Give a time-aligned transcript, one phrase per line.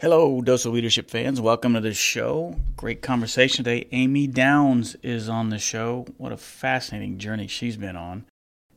[0.00, 1.42] Hello, Dose of Leadership fans.
[1.42, 2.56] Welcome to the show.
[2.74, 3.86] Great conversation today.
[3.92, 6.06] Amy Downs is on the show.
[6.16, 8.24] What a fascinating journey she's been on.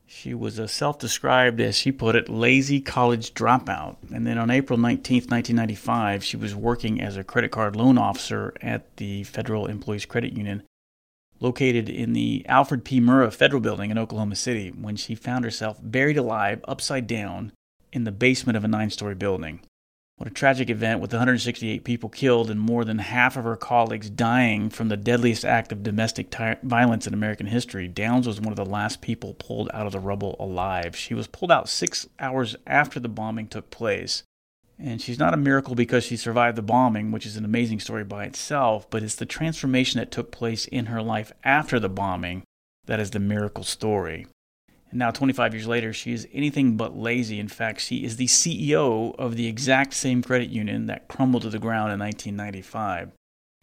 [0.05, 3.95] She was a self described, as she put it, lazy college dropout.
[4.13, 8.53] And then on April 19th, 1995, she was working as a credit card loan officer
[8.61, 10.63] at the Federal Employees Credit Union,
[11.39, 12.99] located in the Alfred P.
[12.99, 17.53] Murrah Federal Building in Oklahoma City, when she found herself buried alive, upside down,
[17.93, 19.61] in the basement of a nine story building.
[20.17, 24.11] What a tragic event with 168 people killed and more than half of her colleagues
[24.11, 27.87] dying from the deadliest act of domestic ty- violence in American history.
[27.87, 30.95] Downs was one of the last people pulled out of the rubble alive.
[30.95, 34.21] She was pulled out six hours after the bombing took place.
[34.77, 38.03] And she's not a miracle because she survived the bombing, which is an amazing story
[38.03, 42.43] by itself, but it's the transformation that took place in her life after the bombing
[42.85, 44.27] that is the miracle story.
[44.93, 47.39] And now, 25 years later, she is anything but lazy.
[47.39, 51.49] In fact, she is the CEO of the exact same credit union that crumbled to
[51.49, 53.11] the ground in 1995.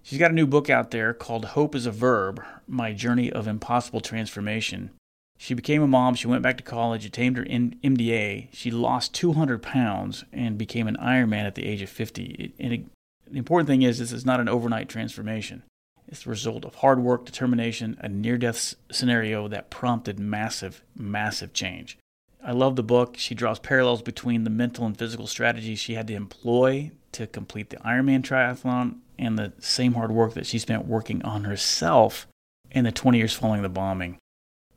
[0.03, 3.47] She's got a new book out there called Hope is a Verb My Journey of
[3.47, 4.91] Impossible Transformation.
[5.39, 6.17] She became a mom.
[6.17, 8.49] She went back to college, attained her MBA.
[8.53, 12.55] She lost 200 pounds and became an Ironman at the age of 50.
[12.59, 12.91] And
[13.31, 15.63] the important thing is, this is not an overnight transformation.
[16.11, 21.53] It's the result of hard work, determination, a near death scenario that prompted massive, massive
[21.53, 21.97] change.
[22.45, 23.17] I love the book.
[23.17, 27.71] She draws parallels between the mental and physical strategies she had to employ to complete
[27.71, 32.27] the Ironman triathlon and the same hard work that she spent working on herself
[32.71, 34.19] in the 20 years following the bombing.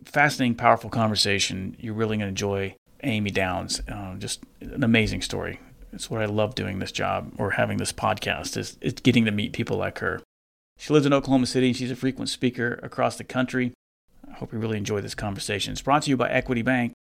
[0.04, 1.76] Fascinating, powerful conversation.
[1.80, 3.82] You're really going to enjoy Amy Downs.
[3.88, 5.60] Uh, just an amazing story.
[5.94, 9.32] It's what I love doing this job or having this podcast is it's getting to
[9.32, 10.22] meet people like her.
[10.78, 13.74] She lives in Oklahoma City and she's a frequent speaker across the country.
[14.30, 15.72] I hope you really enjoy this conversation.
[15.72, 16.94] It's brought to you by Equity Bank.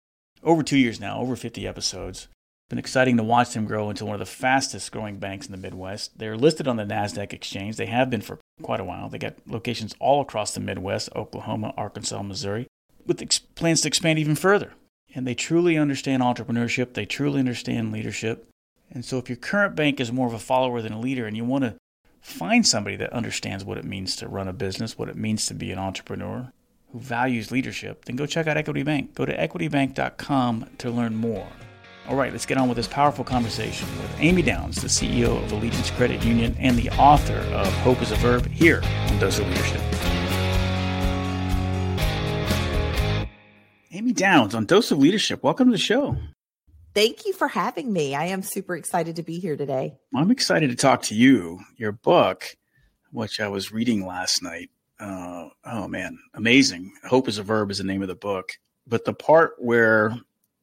[0.42, 2.28] Over two years now, over 50 episodes.
[2.68, 5.58] Been exciting to watch them grow into one of the fastest growing banks in the
[5.58, 6.18] Midwest.
[6.18, 7.76] They're listed on the NASDAQ exchange.
[7.76, 9.08] They have been for quite a while.
[9.08, 12.66] They got locations all across the Midwest Oklahoma, Arkansas, Missouri,
[13.06, 14.72] with ex- plans to expand even further.
[15.14, 18.48] And they truly understand entrepreneurship, they truly understand leadership.
[18.90, 21.36] And so, if your current bank is more of a follower than a leader and
[21.36, 21.74] you want to
[22.22, 25.54] Find somebody that understands what it means to run a business, what it means to
[25.54, 26.52] be an entrepreneur,
[26.92, 29.16] who values leadership, then go check out Equity Bank.
[29.16, 31.48] Go to equitybank.com to learn more.
[32.08, 35.50] All right, let's get on with this powerful conversation with Amy Downs, the CEO of
[35.50, 39.48] Allegiance Credit Union and the author of Hope is a Verb here on Dose of
[39.48, 39.80] Leadership.
[43.90, 45.42] Amy Downs on Dose of Leadership.
[45.42, 46.16] Welcome to the show.
[46.94, 48.14] Thank you for having me.
[48.14, 49.96] I am super excited to be here today.
[50.14, 51.60] I'm excited to talk to you.
[51.76, 52.44] Your book,
[53.12, 54.70] which I was reading last night.
[55.00, 56.92] Uh, oh man, amazing.
[57.04, 58.52] Hope is a verb is the name of the book.
[58.86, 60.14] But the part where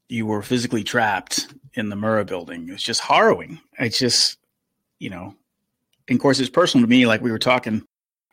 [0.08, 3.60] you were physically trapped in the Murrah building, it was just harrowing.
[3.80, 4.38] It's just,
[5.00, 5.36] you know,
[6.10, 7.08] of course, it's personal to me.
[7.08, 7.84] Like we were talking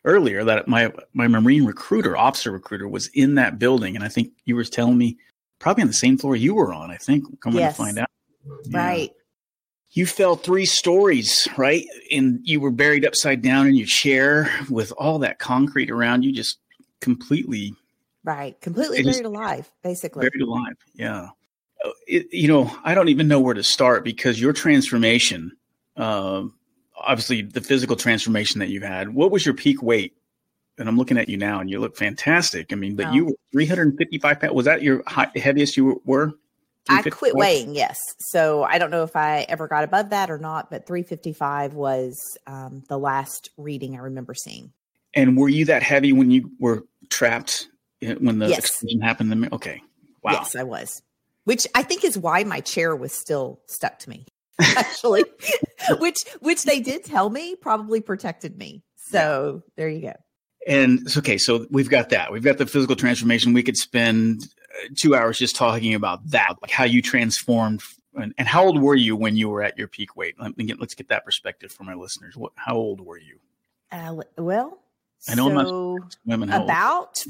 [0.05, 4.33] earlier, that my my Marine recruiter, officer recruiter, was in that building, and I think
[4.45, 5.17] you were telling me
[5.59, 7.75] probably on the same floor you were on, I think, coming yes.
[7.75, 8.09] to find out.
[8.69, 9.09] Right.
[9.09, 9.13] Yeah.
[9.91, 11.85] You fell three stories, right?
[12.11, 16.31] And you were buried upside down in your chair with all that concrete around you,
[16.31, 16.57] just
[16.99, 17.73] completely.
[18.23, 18.59] Right.
[18.61, 20.21] Completely buried alive, basically.
[20.21, 20.75] Buried alive.
[20.93, 21.29] Yeah.
[21.83, 25.53] Uh, it, you know, I don't even know where to start because your transformation,
[25.95, 26.43] uh,
[26.97, 30.16] obviously the physical transformation that you've had, what was your peak weight
[30.77, 32.71] and I'm looking at you now, and you look fantastic.
[32.71, 34.53] I mean, but you were 355 pounds.
[34.53, 36.33] Was that your high, heaviest you were?
[36.89, 37.97] I quit weighing, yes.
[38.19, 42.15] So I don't know if I ever got above that or not, but 355 was
[42.45, 44.71] um, the last reading I remember seeing.
[45.13, 47.67] And were you that heavy when you were trapped
[48.01, 48.59] when the yes.
[48.59, 49.49] explosion happened?
[49.51, 49.81] Okay,
[50.23, 50.33] wow.
[50.33, 51.01] Yes, I was.
[51.45, 54.25] Which I think is why my chair was still stuck to me.
[54.61, 55.23] Actually,
[55.99, 58.83] which which they did tell me probably protected me.
[59.09, 60.13] So there you go.
[60.67, 62.31] And okay, so we've got that.
[62.31, 63.53] We've got the physical transformation.
[63.53, 67.81] We could spend uh, two hours just talking about that, like how you transformed.
[68.15, 70.35] And, and how old were you when you were at your peak weight?
[70.39, 72.35] Let me get, let's get that perspective for our listeners.
[72.35, 73.39] What, how old were you?
[73.93, 74.79] Uh, well,
[75.29, 77.23] I know so women about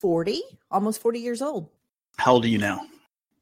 [0.00, 1.68] forty, almost forty years old.
[2.16, 2.84] How old are you now?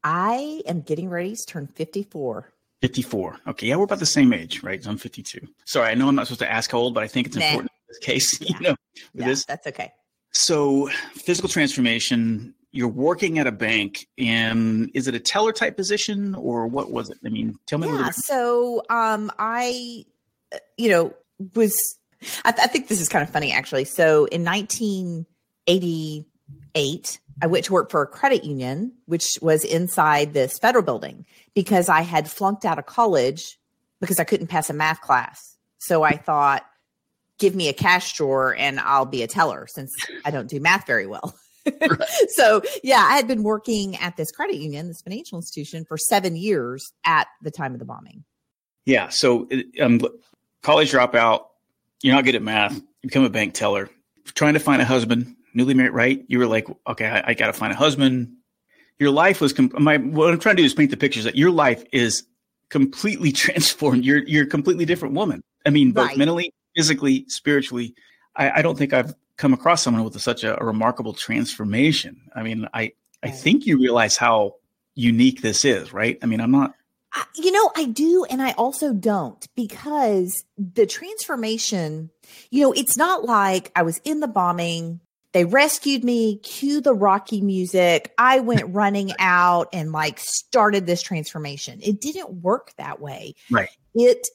[0.05, 2.53] I am getting ready to turn fifty-four.
[2.83, 3.37] 54.
[3.49, 3.67] Okay.
[3.67, 4.83] Yeah, we're about the same age, right?
[4.87, 5.47] I'm 52.
[5.67, 7.45] Sorry, I know I'm not supposed to ask how old, but I think it's nah.
[7.45, 8.49] important this case, yeah.
[8.49, 8.75] you know,
[9.15, 9.45] yeah, this.
[9.45, 9.93] That's okay.
[10.33, 16.35] So, physical transformation, you're working at a bank, and is it a teller type position
[16.37, 17.19] or what was it?
[17.25, 20.05] I mean, tell me yeah, So, um, I,
[20.79, 21.13] you know,
[21.55, 21.75] was,
[22.45, 23.87] I, th- I think this is kind of funny actually.
[23.87, 30.59] So, in 1988, I went to work for a credit union, which was inside this
[30.59, 33.59] federal building because I had flunked out of college
[34.01, 35.57] because I couldn't pass a math class.
[35.79, 36.65] So I thought,
[37.41, 39.93] give me a cash drawer and I'll be a teller since
[40.25, 41.35] I don't do math very well.
[41.81, 42.01] right.
[42.29, 46.37] So, yeah, I had been working at this credit union, this financial institution, for seven
[46.37, 48.25] years at the time of the bombing.
[48.87, 49.09] Yeah.
[49.09, 49.49] So,
[49.81, 50.01] um,
[50.63, 51.47] college dropout,
[52.03, 53.91] you're not good at math, you become a bank teller,
[54.35, 56.25] trying to find a husband, newly married, right?
[56.29, 58.35] You were like, okay, I, I got to find a husband.
[58.99, 61.37] Your life was, com- my, what I'm trying to do is paint the picture that
[61.37, 62.25] your life is
[62.69, 64.05] completely transformed.
[64.05, 65.43] You're, you're a completely different woman.
[65.67, 66.17] I mean, both right.
[66.17, 67.95] mentally, physically, spiritually.
[68.37, 72.21] I, I, don't think I've come across someone with such a, a remarkable transformation.
[72.35, 74.57] I mean, I, I think you realize how
[74.95, 76.19] unique this is, right?
[76.23, 76.75] I mean, I'm not.
[77.35, 82.11] You know, I do, and I also don't because the transformation,
[82.51, 85.01] you know, it's not like I was in the bombing
[85.33, 88.13] they rescued me, cue the Rocky music.
[88.19, 91.81] I went running out and like started this transformation.
[91.83, 93.35] It didn't work that way.
[93.51, 93.69] Right.
[93.95, 94.29] It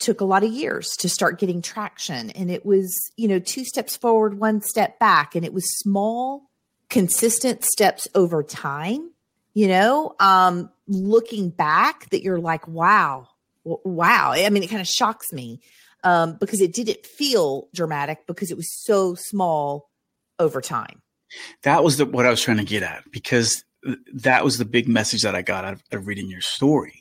[0.00, 2.30] took a lot of years to start getting traction.
[2.30, 5.36] And it was, you know, two steps forward, one step back.
[5.36, 6.50] And it was small,
[6.88, 9.10] consistent steps over time,
[9.54, 13.28] you know, um, looking back that you're like, wow,
[13.64, 14.32] wow.
[14.32, 15.60] I mean, it kind of shocks me
[16.02, 19.90] um, because it didn't feel dramatic because it was so small
[20.38, 21.02] over time.
[21.62, 23.64] That was the, what I was trying to get at because
[24.14, 26.99] that was the big message that I got out of, of reading your story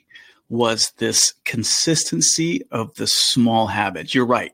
[0.50, 4.14] was this consistency of the small habits.
[4.16, 4.54] You're right.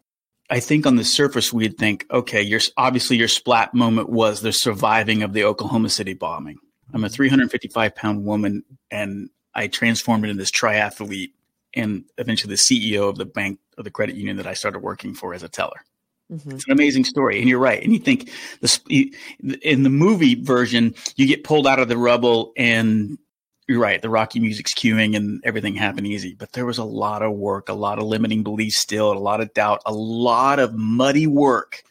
[0.50, 4.52] I think on the surface we'd think, okay, your obviously your splat moment was the
[4.52, 6.58] surviving of the Oklahoma City bombing.
[6.94, 11.32] I'm a 355 pound woman, and I transformed into this triathlete,
[11.74, 15.16] and eventually the CEO of the bank of the credit union that I started working
[15.16, 15.84] for as a teller.
[16.32, 16.52] Mm-hmm.
[16.52, 17.84] It's an amazing story, and you're right.
[17.84, 18.30] And you think
[18.62, 23.18] this in the movie version, you get pulled out of the rubble, and
[23.68, 24.02] you're right.
[24.02, 26.36] The Rocky music's cueing, and everything happened easy.
[26.36, 29.42] But there was a lot of work, a lot of limiting beliefs, still, a lot
[29.42, 31.84] of doubt, a lot of muddy work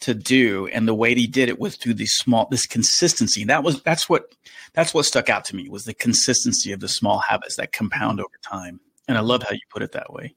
[0.00, 0.66] to do.
[0.68, 3.44] And the way he did it was through this small, this consistency.
[3.44, 4.34] That was that's what
[4.74, 8.20] that's what stuck out to me was the consistency of the small habits that compound
[8.20, 8.80] over time.
[9.08, 10.34] And I love how you put it that way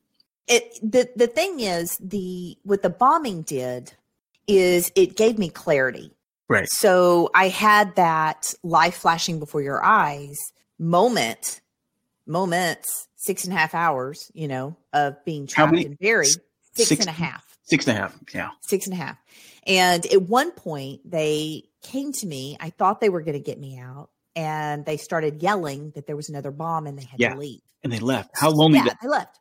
[0.52, 3.94] it the the thing is the what the bombing did
[4.48, 6.12] is it gave me clarity.
[6.50, 6.68] Right.
[6.70, 10.38] So I had that life flashing before your eyes
[10.82, 11.62] moment,
[12.26, 16.28] moments, six and a half hours, you know, of being trapped and buried.
[16.74, 17.46] Six, six and a half.
[17.64, 18.20] Six and a half.
[18.34, 18.50] Yeah.
[18.62, 19.18] Six and a half.
[19.66, 22.58] And at one point they came to me.
[22.60, 26.16] I thought they were going to get me out and they started yelling that there
[26.16, 27.34] was another bomb and they had yeah.
[27.34, 27.62] to leave.
[27.84, 28.32] And they left.
[28.34, 28.80] How lonely?
[28.80, 29.38] Yeah, they left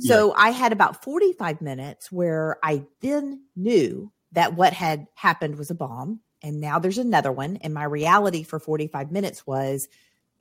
[0.00, 5.70] so I had about 45 minutes where I then knew that what had happened was
[5.70, 6.20] a bomb.
[6.42, 7.56] And now there's another one.
[7.58, 9.88] And my reality for 45 minutes was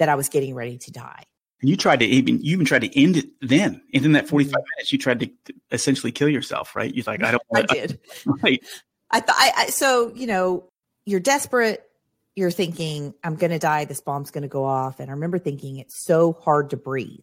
[0.02, 1.24] that I was getting ready to die.
[1.62, 3.82] And you tried to even you even tried to end it then.
[3.94, 4.64] And in that 45 mm-hmm.
[4.78, 5.30] minutes, you tried to
[5.72, 6.94] essentially kill yourself, right?
[6.94, 8.00] You're like, I don't I did.
[8.44, 8.66] right.
[9.12, 10.68] I thought I, I so, you know,
[11.06, 11.88] you're desperate.
[12.36, 15.00] You're thinking, I'm gonna die, this bomb's gonna go off.
[15.00, 17.20] And I remember thinking it's so hard to breathe.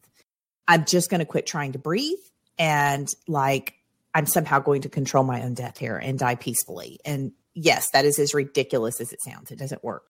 [0.68, 2.18] I'm just going to quit trying to breathe
[2.58, 3.74] and like
[4.14, 7.00] I'm somehow going to control my own death here and die peacefully.
[7.04, 9.50] And yes, that is as ridiculous as it sounds.
[9.50, 10.04] It doesn't work.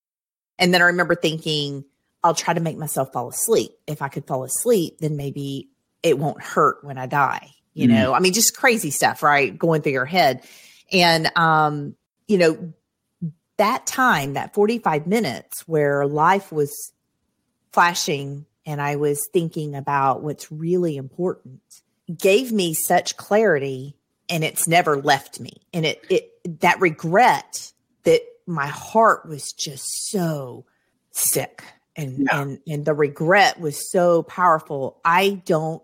[0.58, 1.84] And then I remember thinking,
[2.24, 3.72] I'll try to make myself fall asleep.
[3.86, 5.68] If I could fall asleep, then maybe
[6.02, 7.50] it won't hurt when I die.
[7.74, 9.56] You mm know, I mean, just crazy stuff, right?
[9.56, 10.44] Going through your head.
[10.90, 11.94] And, um,
[12.26, 12.72] you know,
[13.56, 16.92] that time, that 45 minutes where life was
[17.72, 21.60] flashing and I was thinking about what's really important
[22.16, 23.96] gave me such clarity
[24.28, 25.52] and it's never left me.
[25.72, 27.72] And it, it, that regret
[28.04, 30.64] that my heart was just so
[31.12, 31.62] sick
[31.98, 32.40] and, yeah.
[32.40, 35.00] and, and the regret was so powerful.
[35.04, 35.82] I don't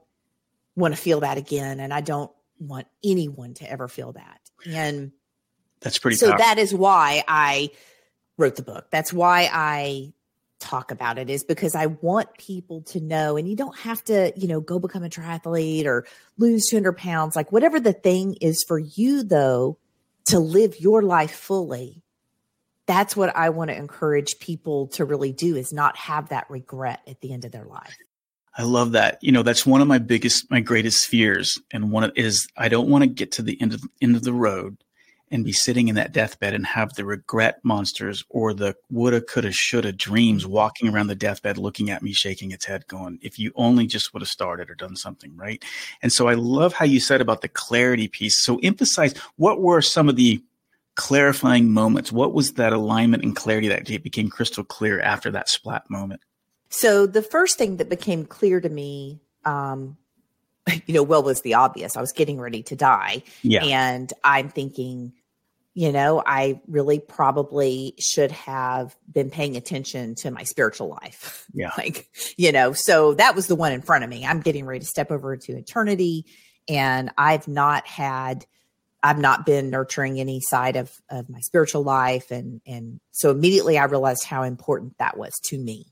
[0.77, 1.81] want to feel that again.
[1.81, 4.41] And I don't want anyone to ever feel that.
[4.65, 5.13] And
[5.81, 6.47] that's pretty so powerful.
[6.47, 7.71] that is why I
[8.39, 8.87] wrote the book.
[8.91, 10.13] That's why I
[10.61, 14.33] talk about it is because I want people to know, and you don't have to,
[14.37, 16.07] you know, go become a triathlete or
[16.39, 19.79] lose 200 pounds, like whatever the thing is for you, though,
[20.27, 22.04] to live your life fully.
[22.87, 27.01] That's what I want to encourage people to really do is not have that regret
[27.07, 27.97] at the end of their life.
[28.57, 29.19] I love that.
[29.21, 31.59] You know, that's one of my biggest, my greatest fears.
[31.73, 34.33] And one is I don't want to get to the end of end of the
[34.33, 34.77] road
[35.31, 39.51] and be sitting in that deathbed and have the regret monsters or the woulda, coulda,
[39.51, 43.51] shoulda dreams walking around the deathbed looking at me, shaking its head, going, if you
[43.57, 45.65] only just would have started or done something, right?
[46.03, 48.41] And so I love how you said about the clarity piece.
[48.45, 50.41] So emphasize what were some of the
[50.97, 52.13] clarifying moments?
[52.13, 56.21] What was that alignment and clarity that became crystal clear after that splat moment?
[56.69, 59.97] So the first thing that became clear to me, um,
[60.87, 61.97] you know, well was the obvious.
[61.97, 63.23] I was getting ready to die.
[63.43, 63.65] Yeah.
[63.65, 65.13] And I'm thinking,
[65.75, 71.47] you know, I really probably should have been paying attention to my spiritual life.
[71.57, 71.71] Yeah.
[71.79, 74.27] like, you know, so that was the one in front of me.
[74.27, 76.27] I'm getting ready to step over to eternity
[76.69, 78.45] and I've not had
[79.05, 83.79] I've not been nurturing any side of of my spiritual life and and so immediately
[83.79, 85.87] I realized how important that was to me.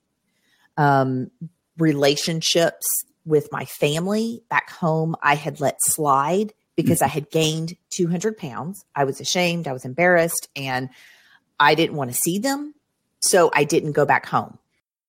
[0.77, 1.31] Um
[1.79, 2.87] relationships
[3.25, 8.85] with my family back home I had let slide because I had gained 200 pounds.
[8.97, 10.89] I was ashamed, I was embarrassed, and
[11.61, 12.75] I didn't want to see them.
[13.21, 14.59] So I didn't go back home.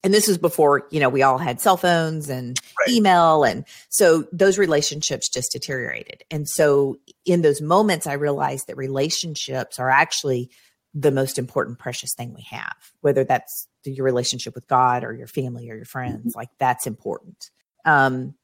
[0.03, 2.93] And this was before, you know, we all had cell phones and right.
[2.93, 3.43] email.
[3.43, 6.23] And so those relationships just deteriorated.
[6.29, 10.49] And so in those moments, I realized that relationships are actually
[10.93, 15.27] the most important, precious thing we have, whether that's your relationship with God or your
[15.27, 16.37] family or your friends, mm-hmm.
[16.37, 17.49] like that's important.
[17.85, 18.35] Um,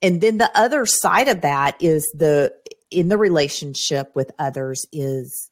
[0.00, 2.54] and then the other side of that is the
[2.90, 5.50] in the relationship with others is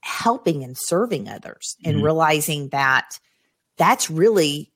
[0.00, 2.04] helping and serving others and mm-hmm.
[2.04, 3.18] realizing that
[3.76, 4.72] that's really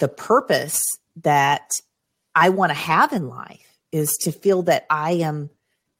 [0.00, 0.82] the purpose
[1.22, 1.70] that
[2.34, 5.50] I want to have in life is to feel that I am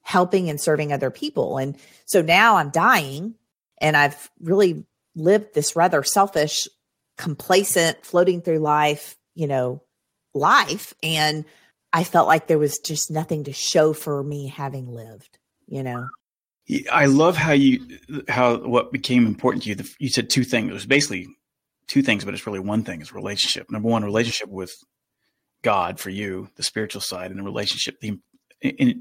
[0.02, 1.58] helping and serving other people.
[1.58, 1.76] And
[2.06, 3.34] so now I'm dying
[3.78, 6.66] and I've really lived this rather selfish,
[7.16, 9.82] complacent, floating through life, you know,
[10.34, 10.94] life.
[11.02, 11.44] And
[11.92, 16.08] I felt like there was just nothing to show for me having lived, you know.
[16.92, 17.80] I love how you
[18.28, 19.76] how what became important to you.
[19.98, 20.70] You said two things.
[20.70, 21.26] It was basically
[21.90, 23.70] two things, but it's really one thing: is relationship.
[23.70, 24.72] Number one, relationship with
[25.62, 28.00] God for you, the spiritual side, and the relationship.
[28.00, 28.18] The
[28.62, 28.94] and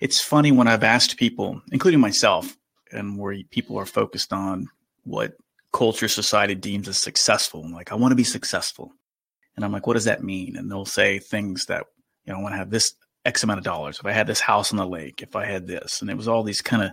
[0.00, 2.56] it's funny when I've asked people, including myself,
[2.92, 4.68] and where people are focused on
[5.04, 5.32] what
[5.72, 7.64] culture, society deems as successful.
[7.64, 8.92] I'm like, I want to be successful,
[9.56, 10.56] and I'm like, what does that mean?
[10.56, 11.84] And they'll say things that
[12.24, 13.98] you know, I want to have this X amount of dollars.
[13.98, 16.28] If I had this house on the lake, if I had this, and it was
[16.28, 16.92] all these kind of,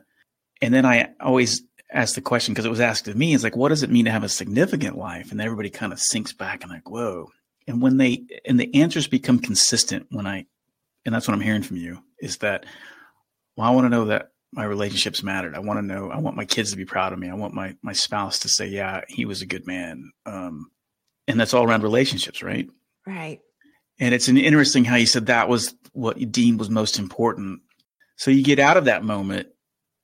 [0.61, 1.61] and then I always
[1.91, 4.05] ask the question because it was asked of me, is like, what does it mean
[4.05, 5.31] to have a significant life?
[5.31, 7.31] And everybody kind of sinks back and like, whoa.
[7.67, 10.45] And when they, and the answers become consistent when I,
[11.05, 12.65] and that's what I'm hearing from you is that,
[13.55, 15.55] well, I want to know that my relationships mattered.
[15.55, 17.29] I want to know, I want my kids to be proud of me.
[17.29, 20.11] I want my, my spouse to say, yeah, he was a good man.
[20.25, 20.71] Um,
[21.27, 22.67] and that's all around relationships, right?
[23.05, 23.39] Right.
[23.99, 27.61] And it's an interesting how you said that was what you deemed was most important.
[28.17, 29.47] So you get out of that moment,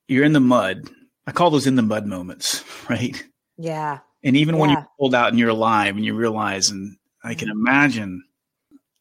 [0.08, 0.90] you're in the mud.
[1.28, 3.24] I call those in the mud moments, right?
[3.58, 4.00] Yeah.
[4.24, 4.62] And even yeah.
[4.62, 7.68] when you're pulled out and you're alive and you realize, and I can mm-hmm.
[7.68, 8.24] imagine,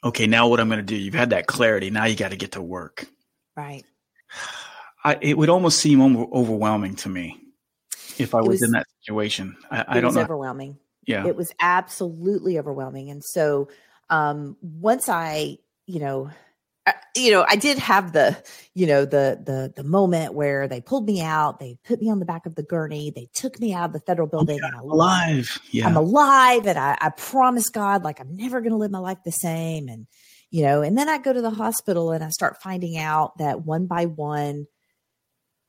[0.02, 0.96] okay, now what I'm going to do?
[0.96, 1.90] You've had that clarity.
[1.90, 3.06] Now you got to get to work.
[3.56, 3.84] Right.
[5.02, 7.40] I, it would almost seem overwhelming to me
[8.18, 9.56] if I was, was in that situation.
[9.70, 9.98] I, I don't know.
[10.00, 10.78] It was overwhelming.
[11.06, 11.26] Yeah.
[11.26, 13.10] It was absolutely overwhelming.
[13.10, 13.70] And so
[14.10, 16.30] um, once I, you know,
[17.14, 18.36] you know, I did have the,
[18.74, 22.18] you know, the the the moment where they pulled me out, they put me on
[22.18, 24.88] the back of the gurney, they took me out of the federal building, and I'm
[24.88, 25.60] alive.
[25.70, 28.98] Yeah, I'm alive, and I, I promise God, like I'm never going to live my
[28.98, 30.06] life the same, and
[30.50, 33.64] you know, and then I go to the hospital and I start finding out that
[33.64, 34.66] one by one,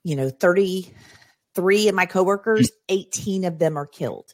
[0.03, 2.75] you know, 33 of my coworkers, mm.
[2.89, 4.31] 18 of them are killed.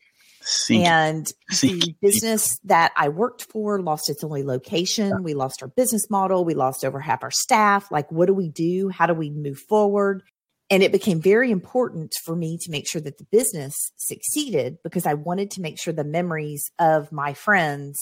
[0.84, 1.28] And
[1.62, 5.10] the business that I worked for lost its only location.
[5.10, 5.20] Yeah.
[5.20, 6.46] We lost our business model.
[6.46, 7.92] We lost over half our staff.
[7.92, 8.90] Like, what do we do?
[8.90, 10.24] How do we move forward?
[10.70, 15.06] And it became very important for me to make sure that the business succeeded because
[15.06, 17.98] I wanted to make sure the memories of my friends.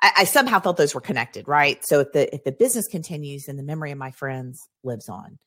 [0.00, 1.80] I, I somehow felt those were connected, right?
[1.84, 5.38] So if the if the business continues, then the memory of my friends lives on.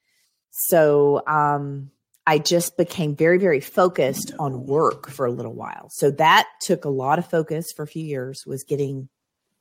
[0.52, 1.92] So um,
[2.30, 5.90] I just became very, very focused on work for a little while.
[5.90, 9.10] So that took a lot of focus for a few years was getting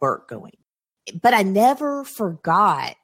[0.03, 0.59] work going.
[1.23, 2.99] But I never forgot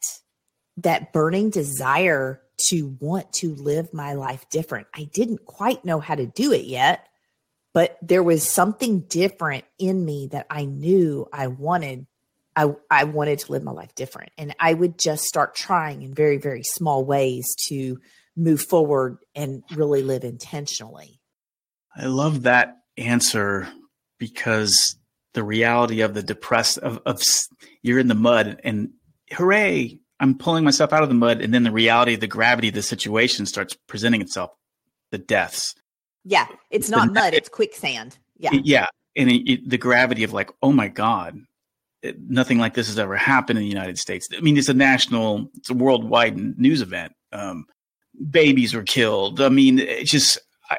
[0.77, 4.87] that burning desire to want to live my life different.
[4.95, 7.09] I didn't quite know how to do it yet,
[7.73, 12.07] but there was something different in me that I knew I wanted.
[12.55, 14.31] I, I wanted to live my life different.
[14.37, 17.99] And I would just start trying in very, very small ways to
[18.37, 21.21] move forward and really live intentionally.
[21.97, 23.69] I love that answer
[24.19, 24.97] because
[25.35, 27.21] the reality of the depressed of, of
[27.83, 28.91] you're in the mud and
[29.33, 31.41] hooray i'm pulling myself out of the mud.
[31.41, 34.51] And then the reality of the gravity of the situation starts presenting itself
[35.11, 35.75] the deaths.
[36.25, 38.17] Yeah it's not the, mud it's quicksand.
[38.39, 38.51] Yeah.
[38.53, 38.87] Yeah.
[39.17, 41.39] And it, it, the gravity of like oh my god
[42.03, 44.29] it, nothing like this has ever happened in the united states.
[44.37, 47.13] I mean it's a national it's a worldwide news event.
[47.33, 47.67] Um,
[48.31, 50.39] babies were killed i mean it's just
[50.71, 50.79] I,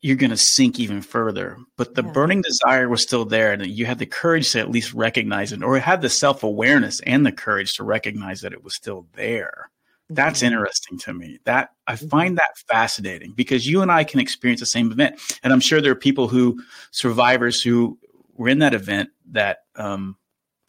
[0.00, 1.56] you're going to sink even further.
[1.76, 2.12] But the yeah.
[2.12, 5.62] burning desire was still there, and you had the courage to at least recognize it,
[5.62, 9.70] or had the self awareness and the courage to recognize that it was still there.
[10.10, 10.46] That's mm-hmm.
[10.46, 11.38] interesting to me.
[11.44, 12.08] That I mm-hmm.
[12.08, 15.80] find that fascinating because you and I can experience the same event, and I'm sure
[15.80, 17.98] there are people who survivors who
[18.36, 20.16] were in that event that um,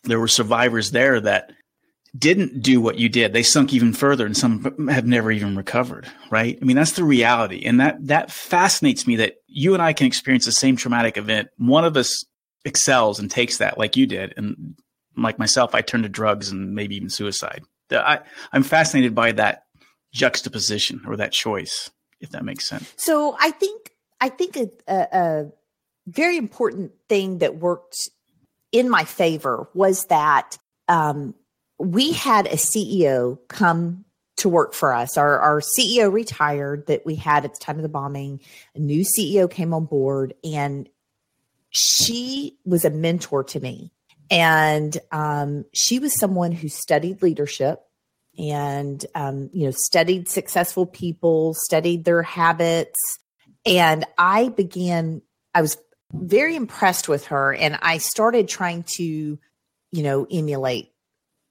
[0.04, 1.52] there were survivors there that
[2.18, 6.08] didn't do what you did, they sunk even further and some have never even recovered,
[6.32, 6.58] right?
[6.62, 7.64] I mean, that's the reality.
[7.66, 11.50] And that, that fascinates me that you and I can experience the same traumatic event.
[11.58, 12.26] One of us
[12.66, 14.34] excels and takes that like you did.
[14.38, 14.76] And
[15.16, 17.64] like myself, I turned to drugs and maybe even suicide.
[17.92, 18.20] I,
[18.52, 19.64] I'm fascinated by that
[20.14, 21.90] juxtaposition or that choice,
[22.20, 22.94] if that makes sense.
[22.98, 25.46] So I think, I think a, a,
[26.08, 28.10] very important thing that worked
[28.72, 31.36] in my favor was that um,
[31.80, 34.06] we had a CEO come
[34.38, 35.18] to work for us.
[35.18, 38.42] Our, our CEO retired that we had at the time of the bombing.
[38.76, 40.90] A new CEO came on board, and
[41.70, 43.92] she was a mentor to me.
[44.32, 47.82] And um, she was someone who studied leadership
[48.38, 53.20] and um, you know studied successful people, studied their habits,
[53.66, 55.22] and I began.
[55.54, 55.78] I was
[56.14, 60.89] very impressed with her, and I started trying to, you know, emulate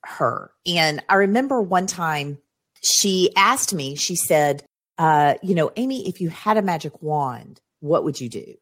[0.09, 0.51] her.
[0.67, 2.39] And I remember one time
[2.83, 4.65] she asked me, she said,
[4.99, 8.55] uh, you know, Amy, if you had a magic wand, what would you do?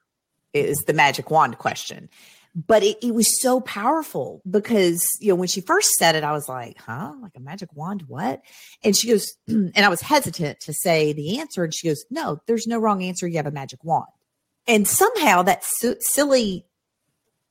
[0.53, 2.09] Is the magic wand question.
[2.55, 6.33] But it, it was so powerful because, you know, when she first said it, I
[6.33, 7.13] was like, huh?
[7.21, 8.05] Like a magic wand?
[8.09, 8.41] What?
[8.83, 11.65] And she goes, and I was hesitant to say the answer.
[11.65, 13.27] And she goes, no, there's no wrong answer.
[13.27, 14.07] You have a magic wand.
[14.67, 15.65] And somehow that
[16.01, 16.67] silly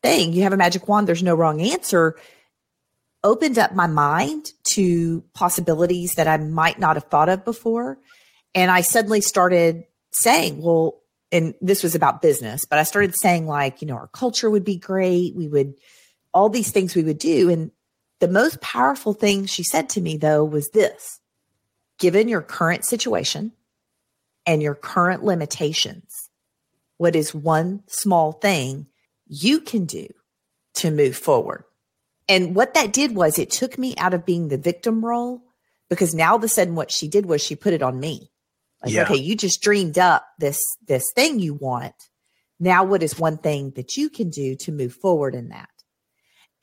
[0.01, 2.15] thing, you have a magic wand, there's no wrong answer,
[3.25, 7.97] opened up my mind to possibilities that I might not have thought of before.
[8.53, 9.83] And I suddenly started
[10.13, 14.07] saying, well, and this was about business, but I started saying, like, you know, our
[14.07, 15.35] culture would be great.
[15.35, 15.73] We would,
[16.33, 17.49] all these things we would do.
[17.49, 17.71] And
[18.19, 21.19] the most powerful thing she said to me, though, was this
[21.97, 23.51] given your current situation
[24.45, 26.29] and your current limitations,
[26.97, 28.85] what is one small thing
[29.25, 30.07] you can do
[30.75, 31.63] to move forward?
[32.27, 35.41] And what that did was it took me out of being the victim role
[35.89, 38.31] because now all of a sudden what she did was she put it on me.
[38.83, 39.03] Like, yeah.
[39.03, 41.95] okay, you just dreamed up this this thing you want.
[42.59, 45.69] Now what is one thing that you can do to move forward in that?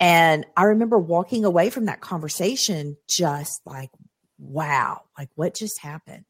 [0.01, 3.91] And I remember walking away from that conversation just like,
[4.39, 6.25] wow, like what just happened?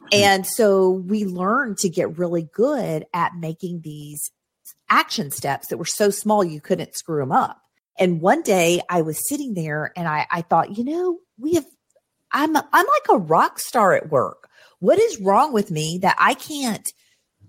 [0.00, 0.08] Mm-hmm.
[0.12, 4.30] And so we learned to get really good at making these
[4.90, 7.58] action steps that were so small you couldn't screw them up.
[7.98, 11.66] And one day I was sitting there and I, I thought, you know, we have,
[12.32, 14.48] I'm, I'm like a rock star at work.
[14.80, 16.86] What is wrong with me that I can't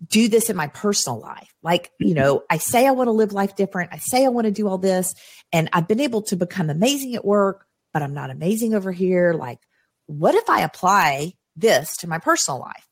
[0.07, 1.53] do this in my personal life?
[1.61, 2.15] Like, you mm-hmm.
[2.15, 3.93] know, I say I want to live life different.
[3.93, 5.13] I say I want to do all this
[5.51, 9.33] and I've been able to become amazing at work, but I'm not amazing over here.
[9.33, 9.59] Like,
[10.07, 12.87] what if I apply this to my personal life?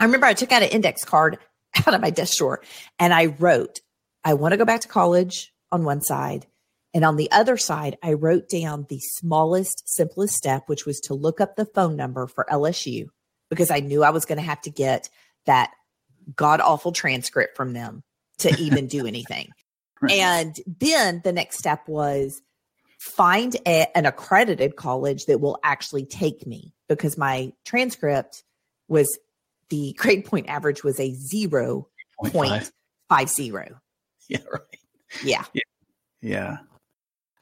[0.00, 1.38] I remember I took out an index card
[1.86, 2.62] out of my desk drawer
[2.98, 3.80] and I wrote,
[4.24, 6.46] I want to go back to college on one side
[6.94, 11.14] and on the other side, I wrote down the smallest, simplest step, which was to
[11.14, 13.08] look up the phone number for LSU
[13.50, 15.10] because I knew I was going to have to get
[15.44, 15.72] that
[16.36, 18.04] god awful transcript from them
[18.38, 19.50] to even do anything.
[20.00, 20.12] Right.
[20.12, 22.40] And then the next step was
[23.00, 28.44] find a, an accredited college that will actually take me because my transcript
[28.86, 29.18] was
[29.68, 31.86] the grade point average was a 0.50.
[34.28, 34.62] Yeah, right.
[35.24, 35.44] Yeah.
[35.52, 35.62] yeah.
[36.22, 36.56] Yeah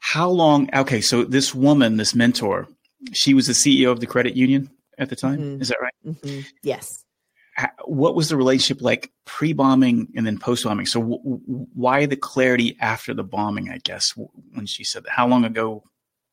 [0.05, 0.69] how long?
[0.75, 2.67] Okay, so this woman, this mentor,
[3.13, 5.39] she was the CEO of the credit union at the time.
[5.39, 5.61] Mm-hmm.
[5.61, 5.93] Is that right?
[6.05, 6.41] Mm-hmm.
[6.61, 7.05] Yes.
[7.85, 10.87] What was the relationship like pre bombing and then post bombing?
[10.87, 11.39] So, w-
[11.73, 13.69] why the clarity after the bombing?
[13.69, 14.13] I guess
[14.51, 15.11] when she said that.
[15.11, 15.85] How long ago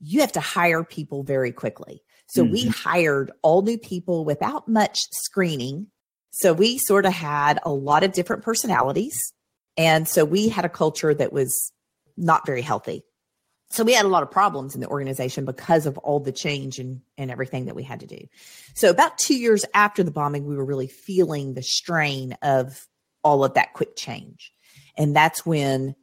[0.00, 2.02] You have to hire people very quickly.
[2.26, 2.52] So mm-hmm.
[2.52, 5.86] we hired all new people without much screening.
[6.32, 9.16] So we sort of had a lot of different personalities.
[9.76, 11.72] And so we had a culture that was
[12.16, 13.04] not very healthy.
[13.70, 16.80] So we had a lot of problems in the organization because of all the change
[16.80, 18.18] and, and everything that we had to do.
[18.74, 22.86] So about two years after the bombing, we were really feeling the strain of
[23.24, 24.52] all of that quick change.
[24.96, 25.96] And that's when,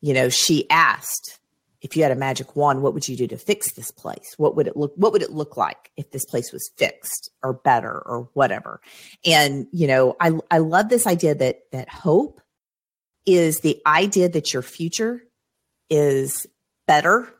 [0.00, 1.38] you know, she asked,
[1.80, 4.34] if you had a magic wand, what would you do to fix this place?
[4.36, 7.52] What would it look what would it look like if this place was fixed or
[7.52, 8.80] better or whatever?
[9.24, 12.40] And, you know, I I love this idea that that hope
[13.24, 15.22] is the idea that your future
[15.88, 16.46] is
[16.86, 17.32] better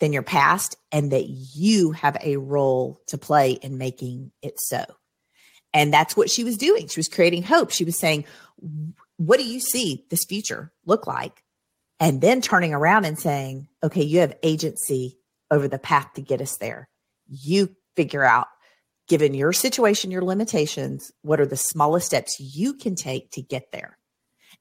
[0.00, 4.84] than your past and that you have a role to play in making it so.
[5.74, 6.88] And that's what she was doing.
[6.88, 7.70] She was creating hope.
[7.70, 8.24] She was saying,
[9.16, 11.42] What do you see this future look like?
[11.98, 15.18] And then turning around and saying, Okay, you have agency
[15.50, 16.88] over the path to get us there.
[17.28, 18.48] You figure out,
[19.08, 23.72] given your situation, your limitations, what are the smallest steps you can take to get
[23.72, 23.98] there?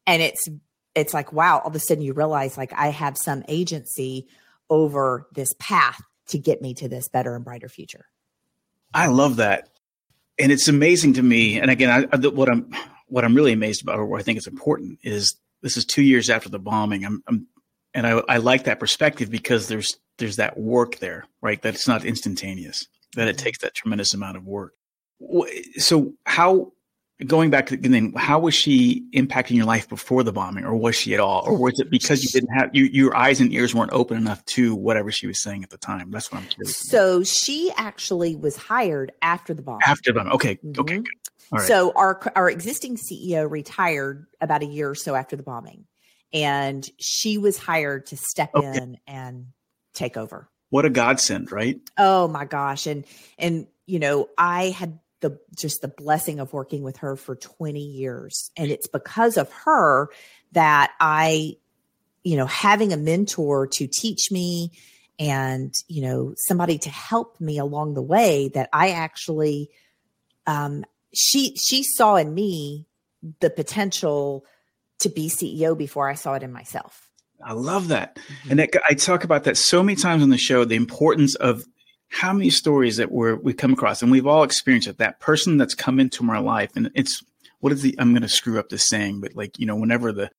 [0.08, 0.47] And it's
[0.93, 4.28] it's like, wow, all of a sudden you realize like I have some agency
[4.69, 8.06] over this path to get me to this better and brighter future.
[8.93, 9.69] I love that.
[10.41, 11.60] And it's amazing to me.
[11.60, 12.73] And again, I, what I'm,
[13.08, 16.01] what I'm really amazed about, or what I think is important is this is two
[16.01, 17.06] years after the bombing.
[17.06, 17.47] I'm, I'm
[17.93, 21.62] and I, I like that perspective because there's, there's that work there, right?
[21.62, 23.43] That it's not instantaneous, that it mm-hmm.
[23.43, 24.73] takes that tremendous amount of work.
[25.77, 26.71] So how,
[27.25, 30.95] going back to then how was she impacting your life before the bombing or was
[30.95, 31.43] she at all?
[31.45, 34.43] Or was it because you didn't have you, your eyes and ears weren't open enough
[34.45, 36.12] to whatever she was saying at the time?
[36.12, 37.27] That's what i'm curious so about.
[37.27, 39.81] she actually was hired after the bombing.
[39.86, 40.34] After the bombing.
[40.34, 40.55] Okay.
[40.55, 40.81] Mm-hmm.
[40.81, 41.01] okay.
[41.65, 45.86] So our our existing ceo retired about a year or so after the bombing
[46.34, 48.77] and she was hired to step okay.
[48.77, 49.47] in and
[49.93, 50.49] take over.
[50.69, 51.77] What a godsend right?
[51.97, 52.88] Oh my gosh.
[52.88, 53.05] And
[53.38, 57.79] and you know i had the just the blessing of working with her for 20
[57.79, 60.10] years and it's because of her
[60.51, 61.55] that i
[62.23, 64.71] you know having a mentor to teach me
[65.19, 69.69] and you know somebody to help me along the way that i actually
[70.47, 72.86] um she she saw in me
[73.39, 74.45] the potential
[74.99, 77.07] to be ceo before i saw it in myself
[77.43, 78.17] I love that.
[78.17, 78.49] Mm-hmm.
[78.51, 81.63] And that, I talk about that so many times on the show the importance of
[82.12, 84.97] how many stories that we're we come across, and we've all experienced it.
[84.97, 87.24] That person that's come into our life, and it's
[87.62, 90.12] what is the I'm going to screw up this saying, but like you know, whenever
[90.12, 90.30] the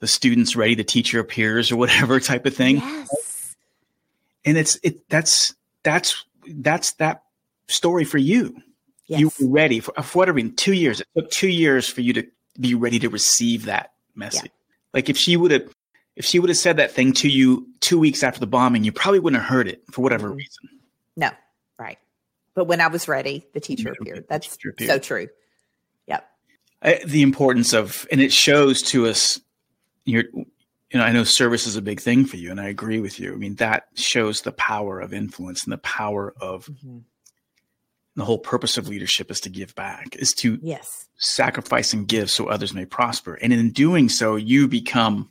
[0.00, 2.76] the student's ready, the teacher appears, or whatever type of thing.
[2.76, 3.56] Yes.
[4.44, 7.22] And it's it that's that's that's that
[7.68, 8.56] story for you.
[9.06, 9.20] Yes.
[9.20, 11.00] You were ready for, for whatever in two years.
[11.00, 12.26] It took two years for you to
[12.58, 14.44] be ready to receive that message.
[14.44, 14.50] Yeah.
[14.94, 15.68] Like if she would have
[16.16, 18.92] if she would have said that thing to you two weeks after the bombing, you
[18.92, 20.38] probably wouldn't have heard it for whatever mm-hmm.
[20.38, 20.68] reason.
[21.18, 21.30] No,
[21.80, 21.98] right.
[22.54, 24.26] But when I was ready, the teacher appeared.
[24.28, 24.90] That's teacher appeared.
[24.90, 25.28] so true.
[26.06, 26.28] Yep.
[27.06, 29.40] the importance of, and it shows to us,
[30.04, 30.46] you're, you
[30.94, 33.32] know, I know service is a big thing for you, and I agree with you.
[33.32, 36.98] I mean, that shows the power of influence and the power of mm-hmm.
[38.14, 42.30] the whole purpose of leadership is to give back, is to yes sacrifice and give
[42.30, 43.34] so others may prosper.
[43.34, 45.30] And in doing so, you become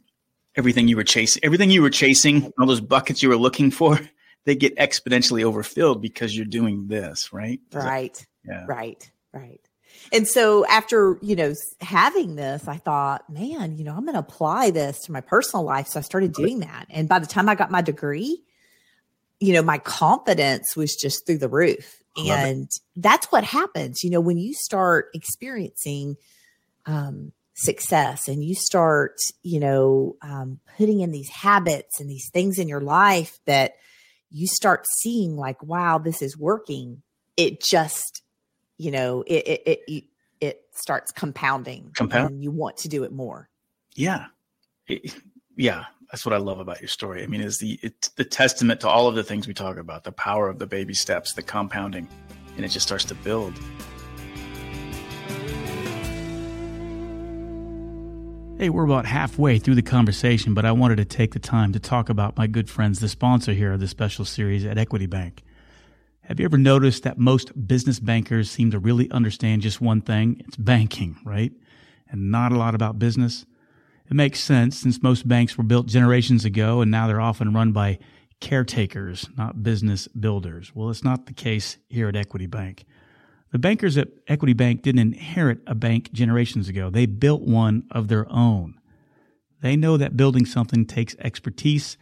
[0.58, 3.98] everything you were chasing, everything you were chasing, all those buckets you were looking for
[4.48, 7.60] they get exponentially overfilled because you're doing this, right?
[7.74, 8.14] Right.
[8.14, 8.66] That, yeah.
[8.66, 9.12] Right.
[9.34, 9.60] Right.
[10.14, 14.20] And so after, you know, having this, I thought, man, you know, I'm going to
[14.20, 15.88] apply this to my personal life.
[15.88, 16.86] So I started doing that.
[16.90, 18.42] And by the time I got my degree,
[19.42, 22.02] you know, my confidence was just through the roof.
[22.26, 26.16] And that's what happens, you know, when you start experiencing
[26.86, 32.58] um, success and you start, you know, um, putting in these habits and these things
[32.60, 33.74] in your life that
[34.30, 37.02] you start seeing like, wow, this is working.
[37.36, 38.22] It just,
[38.78, 40.04] you know, it it it,
[40.42, 41.92] it starts compounding.
[41.96, 42.32] Compound.
[42.32, 43.50] And you want to do it more.
[43.96, 44.26] Yeah,
[44.88, 45.16] it,
[45.56, 45.86] yeah.
[46.12, 47.22] That's what I love about your story.
[47.22, 50.04] I mean, is the it's the testament to all of the things we talk about,
[50.04, 52.08] the power of the baby steps, the compounding,
[52.56, 53.54] and it just starts to build.
[58.60, 61.80] Hey, we're about halfway through the conversation, but I wanted to take the time to
[61.80, 65.44] talk about my good friends, the sponsor here of this special series at Equity Bank.
[66.22, 70.42] Have you ever noticed that most business bankers seem to really understand just one thing?
[70.48, 71.52] It's banking, right?
[72.10, 73.46] And not a lot about business.
[74.10, 77.74] It makes sense since most banks were built generations ago and now they're often run
[77.74, 78.00] by
[78.40, 80.72] caretakers, not business builders.
[80.74, 82.86] Well, it's not the case here at Equity Bank.
[83.52, 86.90] The bankers at Equity Bank didn't inherit a bank generations ago.
[86.90, 88.80] They built one of their own.
[89.62, 91.98] They know that building something takes expertise,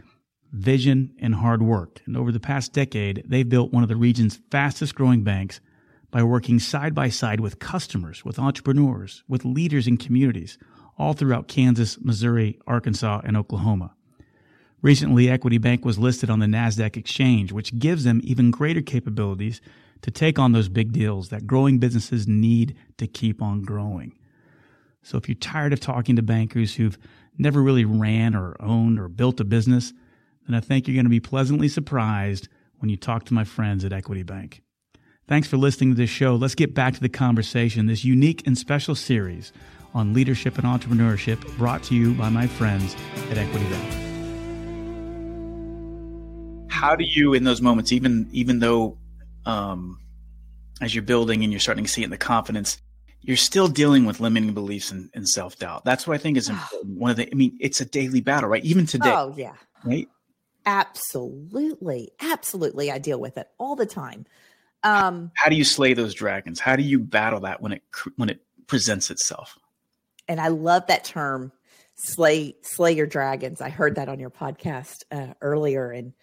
[0.51, 2.01] vision, and hard work.
[2.05, 5.62] And over the past decade, they've built one of the region's fastest growing banks
[6.12, 10.58] by working side by side with customers, with entrepreneurs, with leaders in communities,
[10.97, 13.94] all throughout Kansas, Missouri, Arkansas, and Oklahoma.
[14.85, 19.59] Recently, Equity Bank was listed on the NASDAQ exchange, which gives them even greater capabilities
[20.03, 24.15] to take on those big deals that growing businesses need to keep on growing.
[25.01, 26.99] So if you're tired of talking to bankers who've
[27.35, 29.91] never really ran or owned or built a business,
[30.47, 33.83] then I think you're going to be pleasantly surprised when you talk to my friends
[33.85, 34.61] at Equity Bank.
[35.27, 36.35] Thanks for listening to this show.
[36.35, 39.51] Let's get back to the conversation, this unique and special series
[39.95, 42.95] on leadership and entrepreneurship brought to you by my friends
[43.31, 44.04] at Equity Bank.
[46.75, 48.97] How do you, in those moments, even even though
[49.45, 49.99] um,
[50.81, 52.81] as you're building and you're starting to see it in the confidence,
[53.21, 55.85] you're still dealing with limiting beliefs and, and self doubt.
[55.85, 56.97] That's what I think is important.
[56.97, 58.63] One of the, I mean, it's a daily battle, right?
[58.63, 59.11] Even today.
[59.11, 59.55] Oh, yeah.
[59.83, 60.07] Right.
[60.65, 62.11] Absolutely.
[62.19, 62.91] Absolutely.
[62.91, 64.25] I deal with it all the time.
[64.83, 66.59] Um, How do you slay those dragons?
[66.59, 67.83] How do you battle that when it,
[68.15, 69.57] when it presents itself?
[70.27, 71.51] And I love that term,
[71.95, 73.61] slay, slay your dragons.
[73.61, 76.13] I heard that on your podcast uh, earlier and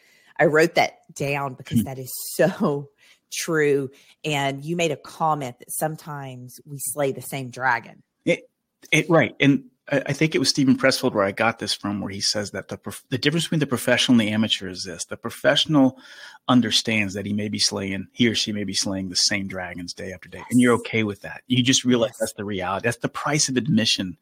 [0.42, 1.86] I wrote that down because mm-hmm.
[1.86, 2.90] that is so
[3.32, 3.90] true.
[4.24, 8.02] And you made a comment that sometimes we slay the same dragon.
[8.24, 8.50] It,
[8.90, 9.36] it right.
[9.38, 12.52] And I think it was Steven Pressfield where I got this from, where he says
[12.52, 12.78] that the
[13.10, 15.98] the difference between the professional and the amateur is this: the professional
[16.46, 19.92] understands that he may be slaying, he or she may be slaying the same dragons
[19.92, 20.46] day after day, yes.
[20.50, 21.42] and you're okay with that.
[21.48, 22.18] You just realize yes.
[22.20, 22.84] that's the reality.
[22.84, 24.18] That's the price of admission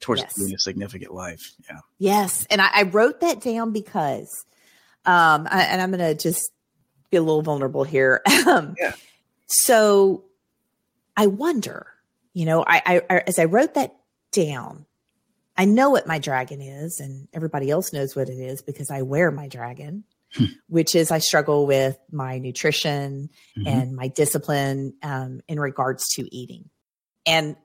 [0.00, 0.36] towards yes.
[0.36, 1.54] living a significant life.
[1.70, 1.78] Yeah.
[1.98, 4.44] Yes, and I, I wrote that down because,
[5.06, 6.50] um, I, and I'm going to just
[7.10, 8.22] be a little vulnerable here.
[8.46, 8.92] Um, yeah.
[9.46, 10.24] So
[11.16, 11.86] I wonder,
[12.34, 13.96] you know, I, I, I, as I wrote that
[14.32, 14.84] down,
[15.56, 19.02] I know what my dragon is, and everybody else knows what it is because I
[19.02, 20.46] wear my dragon, hmm.
[20.68, 23.66] which is I struggle with my nutrition mm-hmm.
[23.66, 26.68] and my discipline um, in regards to eating.
[27.24, 27.56] And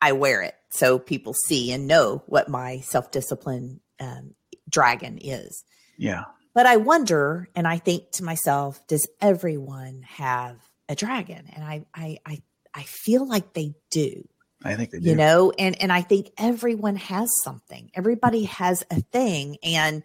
[0.00, 4.34] I wear it so people see and know what my self discipline um,
[4.68, 5.64] dragon is.
[5.98, 6.24] Yeah.
[6.54, 10.56] But I wonder, and I think to myself, does everyone have
[10.88, 11.48] a dragon?
[11.54, 12.42] And I, I, I,
[12.74, 14.28] I feel like they do.
[14.64, 15.08] I think they do.
[15.08, 17.90] You know, and and I think everyone has something.
[17.94, 20.04] Everybody has a thing, and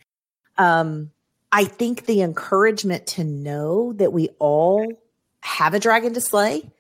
[0.58, 1.12] um,
[1.52, 4.92] I think the encouragement to know that we all
[5.42, 6.72] have a dragon to slay,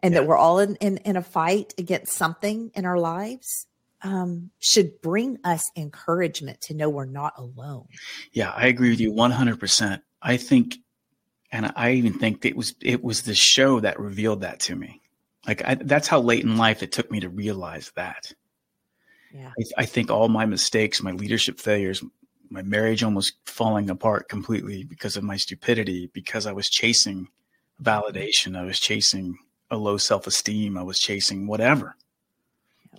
[0.00, 0.20] and yeah.
[0.20, 3.66] that we're all in, in in a fight against something in our lives
[4.02, 7.86] um, should bring us encouragement to know we're not alone.
[8.32, 10.00] Yeah, I agree with you 100%.
[10.22, 10.76] I think,
[11.52, 15.00] and I even think it was, it was the show that revealed that to me.
[15.46, 18.32] Like I, that's how late in life it took me to realize that.
[19.32, 19.50] Yeah.
[19.58, 22.02] I, I think all my mistakes, my leadership failures,
[22.50, 27.28] my marriage almost falling apart completely because of my stupidity, because I was chasing
[27.82, 28.56] validation.
[28.56, 29.36] I was chasing
[29.70, 30.76] a low self esteem.
[30.76, 31.96] I was chasing whatever.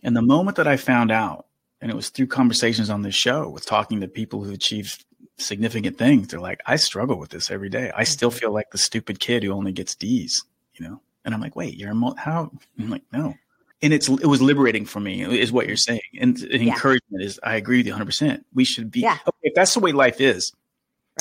[0.04, 1.48] And the moment that I found out,
[1.82, 5.06] and it was through conversations on this show with talking to people who achieved
[5.38, 7.92] significant things, they're like, I struggle with this every day.
[7.96, 10.44] I still feel like the stupid kid who only gets D's,
[10.76, 11.02] you know?
[11.26, 12.52] And I'm like, wait, you're a how?
[12.78, 13.36] I'm like, no.
[13.82, 16.02] And it's it was liberating for me, is what you're saying.
[16.20, 16.74] And, and yeah.
[16.74, 18.06] encouragement is, I agree with you 100.
[18.06, 19.02] percent We should be.
[19.02, 19.18] Yeah.
[19.26, 20.52] Okay, if that's the way life is,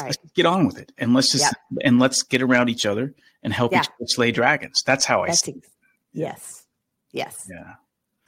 [0.00, 0.16] right.
[0.34, 1.86] get on with it, and let's just yeah.
[1.86, 3.82] and let's get around each other and help yeah.
[3.82, 4.82] each other slay dragons.
[4.84, 5.52] That's how I see.
[5.52, 5.64] It.
[6.12, 6.64] Yes.
[7.12, 7.46] Yes.
[7.48, 7.74] Yeah.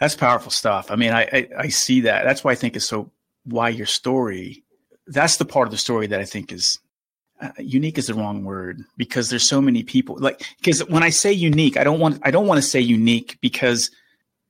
[0.00, 0.90] That's powerful stuff.
[0.90, 2.24] I mean, I, I, I see that.
[2.24, 3.10] That's why I think is so
[3.44, 4.64] why your story.
[5.06, 6.78] That's the part of the story that I think is
[7.40, 11.10] uh, unique is the wrong word because there's so many people like because when I
[11.10, 13.90] say unique, I don't want I don't want to say unique because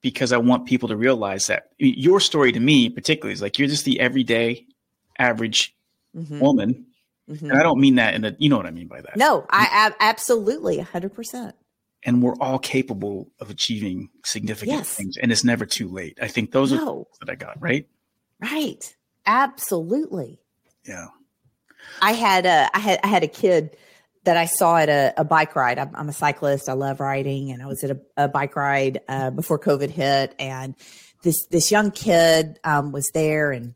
[0.03, 3.69] because I want people to realize that your story to me particularly is like you're
[3.69, 4.67] just the everyday
[5.19, 5.75] average
[6.17, 6.41] mm-hmm.
[6.41, 6.87] woman.
[7.29, 7.51] Mm-hmm.
[7.51, 9.17] And I don't mean that in a you know what I mean by that.
[9.17, 11.53] No, I, I absolutely 100%
[12.05, 14.95] and we're all capable of achieving significant yes.
[14.95, 16.19] things and it's never too late.
[16.21, 17.09] I think those no.
[17.21, 17.87] are that i got right?
[18.41, 18.97] Right.
[19.27, 20.41] Absolutely.
[20.87, 21.09] Yeah.
[22.01, 23.77] I had a i had i had a kid
[24.25, 25.79] that i saw at a, a bike ride.
[25.79, 26.69] I'm, I'm, a cyclist.
[26.69, 30.35] I love riding and i was at a, a bike ride uh, before covid hit
[30.39, 30.75] and
[31.23, 33.75] this this young kid um, was there and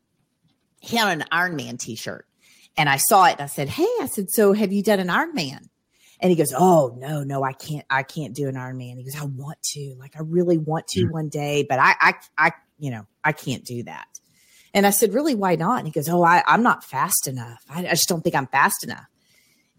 [0.80, 2.26] he had an ironman t-shirt
[2.76, 5.08] and i saw it and i said hey i said so have you done an
[5.08, 5.68] ironman
[6.24, 9.04] and he goes, "Oh no, no, I can't, I can't do an Iron Ironman." He
[9.04, 12.52] goes, "I want to, like, I really want to one day, but I, I, I,
[12.78, 14.06] you know, I can't do that."
[14.72, 15.78] And I said, really, why not?
[15.78, 17.64] And he goes, oh, I, I'm not fast enough.
[17.70, 19.06] I, I, just don't think I'm fast enough.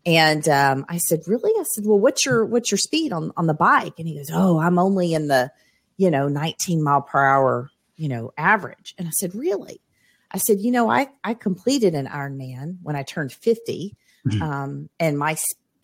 [0.05, 1.51] And um, I said, really?
[1.51, 3.95] I said, well, what's your what's your speed on on the bike?
[3.97, 5.51] And he goes, oh, I'm only in the,
[5.97, 8.95] you know, 19 mile per hour, you know, average.
[8.97, 9.81] And I said, really?
[10.31, 14.41] I said, you know, I I completed an Ironman when I turned 50, mm-hmm.
[14.41, 15.35] um, and my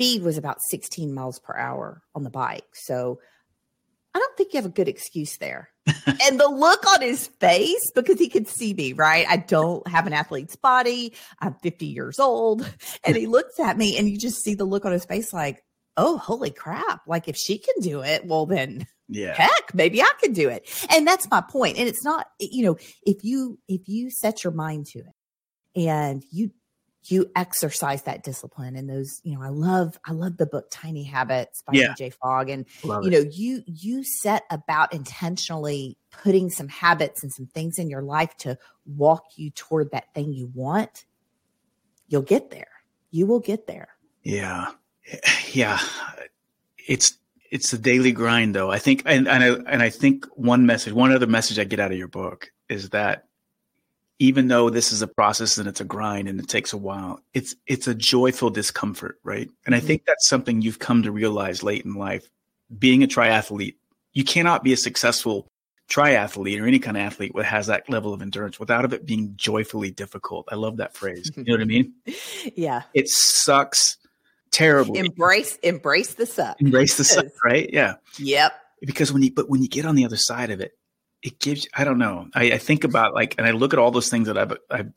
[0.01, 2.65] speed was about 16 miles per hour on the bike.
[2.73, 3.19] So
[4.15, 5.69] I don't think you have a good excuse there.
[5.87, 9.27] and the look on his face, because he could see me, right?
[9.29, 11.13] I don't have an athlete's body.
[11.39, 12.67] I'm 50 years old.
[13.03, 15.63] And he looks at me and you just see the look on his face like,
[15.97, 17.01] oh, holy crap.
[17.05, 19.35] Like if she can do it, well, then yeah.
[19.35, 20.67] heck, maybe I can do it.
[20.89, 21.77] And that's my point.
[21.77, 26.23] And it's not, you know, if you, if you set your mind to it and
[26.31, 26.51] you
[27.05, 31.03] you exercise that discipline and those you know i love i love the book tiny
[31.03, 31.93] habits by yeah.
[31.97, 33.13] BJ Fogg and love you it.
[33.13, 38.35] know you you set about intentionally putting some habits and some things in your life
[38.37, 41.05] to walk you toward that thing you want
[42.11, 42.67] you'll get there.
[43.09, 43.87] You will get there.
[44.21, 44.67] Yeah.
[45.53, 45.79] Yeah.
[46.87, 47.17] It's
[47.49, 48.71] it's the daily grind though.
[48.71, 51.81] I think and, and i and i think one message one other message i get
[51.81, 53.25] out of your book is that
[54.21, 57.19] even though this is a process and it's a grind and it takes a while,
[57.33, 59.49] it's it's a joyful discomfort, right?
[59.65, 59.83] And mm-hmm.
[59.83, 62.29] I think that's something you've come to realize late in life.
[62.77, 63.77] Being a triathlete,
[64.13, 65.47] you cannot be a successful
[65.89, 69.33] triathlete or any kind of athlete that has that level of endurance without it being
[69.37, 70.47] joyfully difficult.
[70.51, 71.31] I love that phrase.
[71.35, 71.91] You know what I mean?
[72.55, 72.83] yeah.
[72.93, 73.97] It sucks
[74.51, 74.99] terribly.
[74.99, 76.61] Embrace embrace the suck.
[76.61, 77.67] Embrace the suck, right?
[77.73, 77.95] Yeah.
[78.19, 78.53] Yep.
[78.81, 80.73] Because when you but when you get on the other side of it,
[81.23, 82.27] it gives I don't know.
[82.33, 84.91] I, I, think about like and I look at all those things that I've I've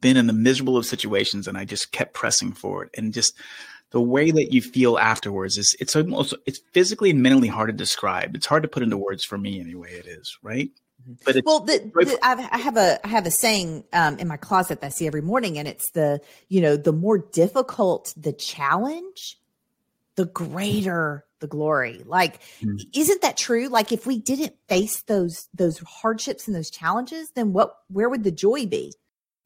[0.00, 3.34] been in the miserable of situations and I just kept pressing forward and just
[3.92, 7.72] the way that you feel afterwards is it's almost it's physically and mentally hard to
[7.72, 8.34] describe.
[8.34, 9.92] It's hard to put into words for me anyway.
[9.92, 10.70] It is right.
[11.02, 11.12] Mm-hmm.
[11.24, 14.80] But well, the, the, I have a I have a saying um, in my closet
[14.80, 19.38] that I see every morning, and it's the you know the more difficult the challenge,
[20.16, 22.02] the greater the glory.
[22.06, 22.80] Like, mm.
[22.94, 23.68] isn't that true?
[23.68, 27.76] Like, if we didn't face those those hardships and those challenges, then what?
[27.88, 28.94] Where would the joy be?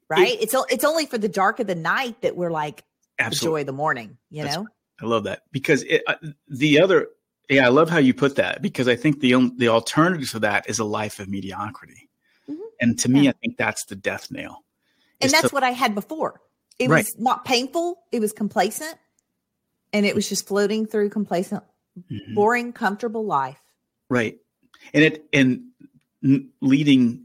[0.09, 0.29] Right?
[0.29, 2.85] It, it's it's only for the dark of the night that we're like
[3.19, 3.37] absolutely.
[3.37, 4.19] the joy of the morning.
[4.31, 4.69] You That's, know.
[5.01, 6.15] I love that because it, uh,
[6.49, 7.09] the other.
[7.49, 10.69] Yeah, I love how you put that because I think the the alternative to that
[10.69, 12.09] is a life of mediocrity,
[12.49, 12.61] mm-hmm.
[12.81, 13.31] and to me, yeah.
[13.31, 14.65] I think that's the death nail.
[15.21, 16.41] And that's to, what I had before.
[16.79, 17.05] It right.
[17.05, 18.03] was not painful.
[18.13, 18.97] It was complacent,
[19.93, 21.63] and it was just floating through complacent
[21.99, 22.35] mm-hmm.
[22.35, 23.61] boring, comfortable life.
[24.09, 24.39] Right.
[24.95, 25.65] And it and
[26.61, 27.25] leading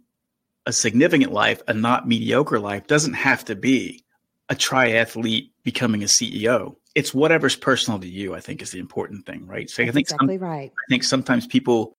[0.65, 4.03] a significant life, a not mediocre life, doesn't have to be
[4.49, 6.75] a triathlete becoming a CEO.
[6.93, 8.35] It's whatever's personal to you.
[8.35, 9.69] I think is the important thing, right?
[9.69, 10.71] So That's I think exactly some, right.
[10.71, 11.97] I think sometimes people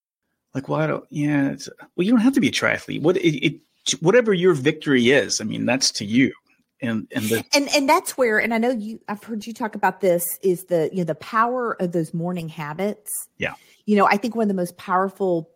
[0.55, 1.05] like, well, I don't.
[1.11, 1.57] Yeah,
[1.97, 3.03] well, you don't have to be a triathlete.
[3.03, 3.61] What it, it
[4.01, 6.33] whatever your victory is, I mean, that's to you
[6.83, 9.75] and and the- and and that's where and i know you i've heard you talk
[9.75, 13.11] about this is the you know the power of those morning habits.
[13.39, 13.55] Yeah.
[13.87, 15.51] You know i think one of the most powerful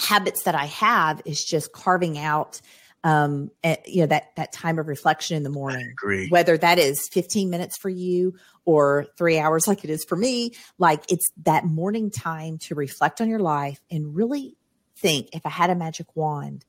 [0.00, 2.60] habits that i have is just carving out
[3.04, 3.50] um
[3.86, 5.88] you know that that time of reflection in the morning.
[5.90, 6.28] agree.
[6.28, 10.52] Whether that is 15 minutes for you or 3 hours like it is for me
[10.78, 14.56] like it's that morning time to reflect on your life and really
[14.96, 16.64] think if i had a magic wand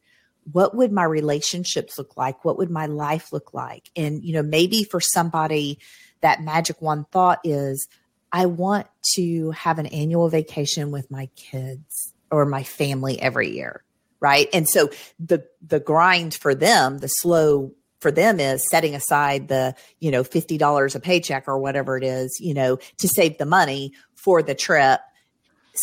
[0.51, 2.45] what would my relationships look like?
[2.45, 3.89] What would my life look like?
[3.95, 5.79] And, you know, maybe for somebody,
[6.21, 7.87] that magic one thought is,
[8.31, 13.83] I want to have an annual vacation with my kids or my family every year.
[14.19, 14.47] Right.
[14.53, 19.75] And so the, the grind for them, the slow for them is setting aside the,
[19.99, 23.93] you know, $50 a paycheck or whatever it is, you know, to save the money
[24.15, 24.99] for the trip,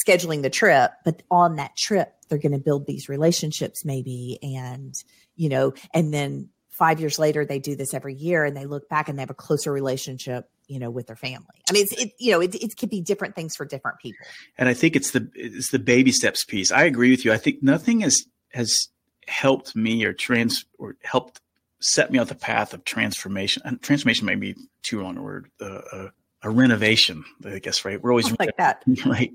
[0.07, 0.93] scheduling the trip.
[1.05, 4.95] But on that trip, they're going to build these relationships maybe and
[5.37, 8.89] you know and then five years later they do this every year and they look
[8.89, 11.63] back and they have a closer relationship you know with their family.
[11.69, 14.27] I mean it's it you know it, it could be different things for different people.
[14.57, 16.73] And i think it's the it's the baby steps piece.
[16.73, 17.33] I agree with you.
[17.35, 18.89] I think nothing has has
[19.29, 21.43] helped me or trans or helped
[21.81, 25.51] set me on the path of transformation and transformation may be too long a word
[25.61, 26.09] uh, uh,
[26.43, 28.03] a renovation i guess right?
[28.03, 28.83] We're always like that.
[29.05, 29.35] right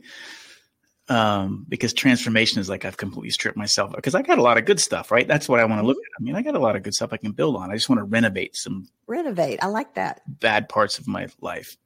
[1.10, 4.66] um, because transformation is like I've completely stripped myself because I got a lot of
[4.66, 5.28] good stuff, right?
[5.28, 6.20] That's what I want to look at.
[6.20, 7.72] I mean, I got a lot of good stuff I can build on.
[7.72, 9.60] I just want to renovate some renovate.
[9.62, 11.78] I like that bad parts of my life.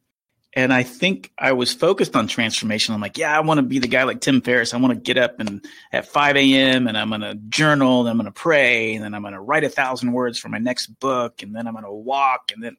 [0.53, 2.93] And I think I was focused on transformation.
[2.93, 4.73] I'm like, yeah, I want to be the guy like Tim Ferriss.
[4.73, 6.87] I want to get up and at 5 a.m.
[6.87, 9.39] and I'm going to journal and I'm going to pray and then I'm going to
[9.39, 12.61] write a thousand words for my next book and then I'm going to walk and
[12.61, 12.75] then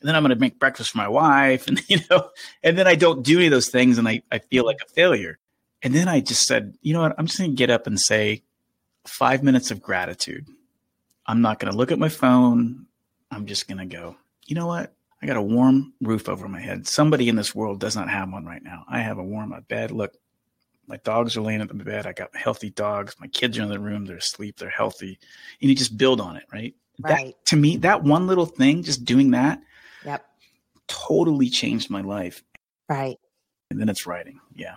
[0.00, 2.30] and then I'm going to make breakfast for my wife, and you know,
[2.62, 4.88] and then I don't do any of those things, and I, I feel like a
[4.92, 5.38] failure.
[5.82, 7.14] And then I just said, you know what?
[7.18, 8.42] I'm just going to get up and say
[9.06, 10.46] five minutes of gratitude.
[11.26, 12.86] I'm not going to look at my phone.
[13.30, 14.16] I'm just going to go,
[14.46, 14.92] you know what?
[15.22, 16.86] I got a warm roof over my head.
[16.86, 18.84] Somebody in this world does not have one right now.
[18.88, 19.90] I have a warm bed.
[19.90, 20.14] Look,
[20.86, 22.06] my dogs are laying in the bed.
[22.06, 23.14] I got healthy dogs.
[23.20, 24.06] My kids are in the room.
[24.06, 24.58] They're asleep.
[24.58, 25.18] They're healthy.
[25.60, 26.74] And you just build on it, right?
[27.00, 27.26] Right.
[27.36, 29.60] That, to me, that one little thing, just doing that,
[30.04, 30.24] Yep.
[30.88, 32.42] totally changed my life.
[32.88, 33.18] Right.
[33.70, 34.40] And then it's writing.
[34.54, 34.74] Yeah.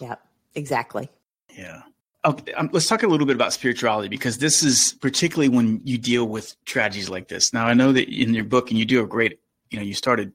[0.00, 0.20] Yep.
[0.54, 1.08] Exactly.
[1.56, 1.82] Yeah.
[2.24, 5.98] Okay, um, let's talk a little bit about spirituality because this is particularly when you
[5.98, 7.52] deal with tragedies like this.
[7.52, 9.40] Now, I know that in your book, and you do a great,
[9.70, 10.32] you know, you started,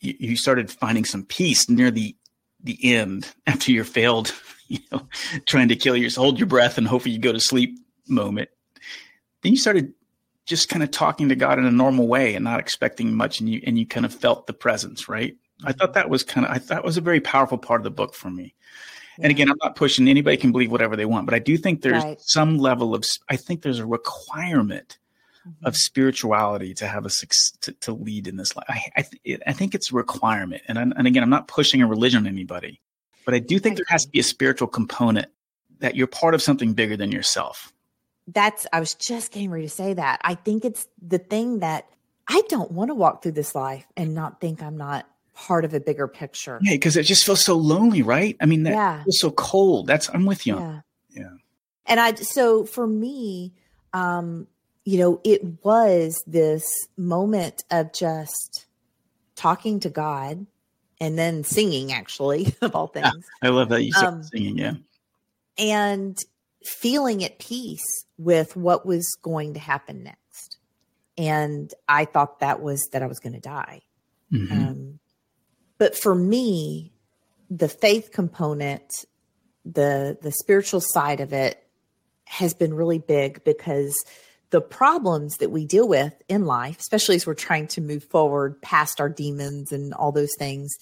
[0.00, 2.16] you, you started finding some peace near the
[2.62, 4.34] the end after your failed,
[4.68, 5.06] you know,
[5.44, 8.48] trying to kill yourself, hold your breath, and hopefully you go to sleep moment.
[9.42, 9.92] Then you started
[10.46, 13.48] just kind of talking to God in a normal way and not expecting much, and
[13.48, 15.36] you and you kind of felt the presence, right?
[15.64, 17.90] I thought that was kind of, I thought was a very powerful part of the
[17.90, 18.54] book for me.
[19.20, 21.82] And again, I'm not pushing anybody can believe whatever they want, but I do think
[21.82, 22.20] there's Right.
[22.20, 24.98] some level of I think there's a requirement
[25.46, 25.66] Mm-hmm.
[25.66, 27.08] of spirituality to have a
[27.60, 28.66] to, to lead in this life.
[28.68, 30.60] I I, th- I think it's a requirement.
[30.66, 32.80] And I'm, and again, I'm not pushing a religion on anybody,
[33.24, 35.28] but I do think there has to be a spiritual component
[35.78, 37.72] that you're part of something bigger than yourself.
[38.26, 40.20] That's, I was just getting ready to say that.
[40.24, 41.86] I think it's the thing that
[42.26, 45.06] I don't want to walk through this life and not think I'm not
[45.36, 46.58] part of a bigger picture.
[46.62, 48.36] Yeah, because it just feels so lonely, right?
[48.40, 49.04] I mean, that Yeah.
[49.04, 49.86] feels so cold.
[49.86, 50.56] That's I'm with you.
[50.56, 50.80] Yeah.
[51.10, 51.30] Yeah.
[51.84, 53.52] And I, so for me,
[53.92, 54.46] um,
[54.84, 56.66] you know, it was this
[56.96, 58.66] moment of just
[59.36, 60.46] talking to God
[61.00, 63.10] and then singing, actually, of all Yeah.
[63.10, 63.26] things.
[63.42, 64.58] I love that you started Um, singing.
[64.58, 64.74] Yeah.
[65.58, 66.18] and
[66.64, 67.84] feeling at peace
[68.18, 70.58] with what was going to happen next.
[71.16, 73.82] And I thought that was that I was going to die.
[74.32, 74.50] Mhm.
[74.52, 74.98] Um,
[75.78, 76.92] but for me,
[77.50, 79.04] the faith component,
[79.64, 81.62] the the spiritual side of it,
[82.26, 83.96] has been really big because
[84.50, 88.60] the problems that we deal with in life, especially as we're trying to move forward
[88.62, 90.72] past our demons and all those things,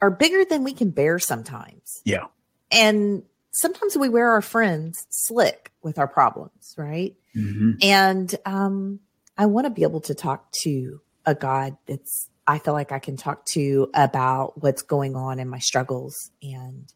[0.00, 2.00] are bigger than we can bear sometimes.
[2.04, 2.26] yeah.
[2.70, 7.14] And sometimes we wear our friends slick with our problems, right?
[7.32, 9.00] hmm And um,
[9.38, 12.98] I want to be able to talk to a God that's I feel like I
[12.98, 16.92] can talk to about what's going on in my struggles, and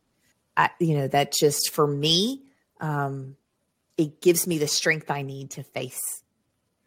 [0.57, 2.43] I, you know, that just for me,
[2.81, 3.37] um,
[3.97, 6.23] it gives me the strength I need to face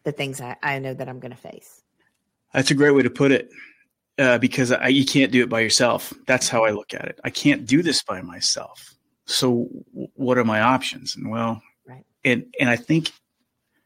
[0.04, 1.82] the things I, I know that I'm going to face.
[2.54, 3.50] That's a great way to put it.
[4.20, 6.14] Uh, because I, you can't do it by yourself.
[6.28, 7.20] That's how I look at it.
[7.24, 8.94] I can't do this by myself.
[9.26, 11.16] So w- what are my options?
[11.16, 12.06] And well, Right.
[12.24, 13.12] and and I think,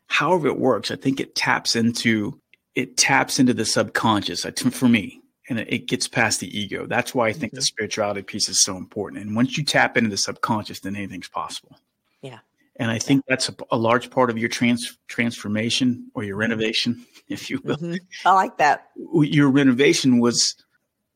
[0.07, 2.41] however it works, I think it taps into
[2.77, 5.19] it taps into the subconscious for me,
[5.49, 6.85] and it, gets past the ego.
[6.85, 9.23] That's why I think the spirituality piece is so important.
[9.23, 11.79] And once you tap into the subconscious, then anything's possible.
[12.21, 12.37] Yeah.
[12.75, 17.03] And I think that's a, a large part of your trans transformation or your renovation,
[17.27, 17.97] if you will Mhm.
[18.23, 18.89] I like that.
[18.95, 20.55] your renovation was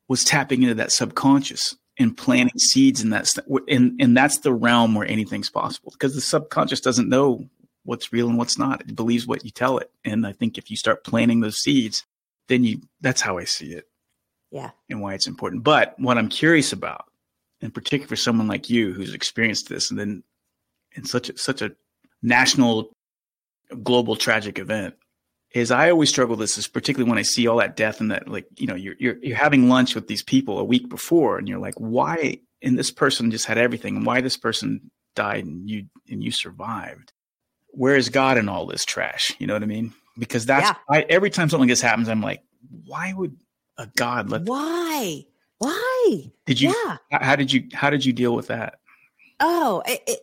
[0.08, 4.52] was tapping into that subconscious and planting seeds in that st- and and that's the
[4.52, 7.48] realm where anything's possible because the subconscious doesn't know
[7.84, 8.82] what's real and what's not.
[8.82, 9.90] It believes what you tell it.
[10.06, 12.06] And i think if you start planting those seeds
[12.48, 13.86] then you that's how i see it
[14.52, 14.72] Yeah.
[14.90, 15.64] and why it's important.
[15.64, 17.06] But what i'm curious about
[17.62, 20.24] in particular for someone like you who's experienced this and then
[20.94, 21.72] in such a, such a
[22.22, 22.92] national
[23.84, 24.96] global tragic event
[25.54, 28.12] is I always struggle with this is particularly when I see all that death and
[28.12, 31.38] that like you know you're you're you're having lunch with these people a week before
[31.38, 32.40] and you're like why?
[32.62, 33.96] And this person just had everything.
[33.98, 37.12] And why this person died and you and you survived
[37.72, 40.76] where is God in all this trash you know what I mean because that's Yeah.
[40.90, 42.44] I, every time something like this happens I'm like
[42.86, 43.38] why would
[43.78, 45.26] a God let Why?
[45.58, 46.32] Why?
[46.46, 46.98] did you yeah.
[47.20, 48.80] how, did you how did you deal with that
[49.42, 50.20] Oh, it, it,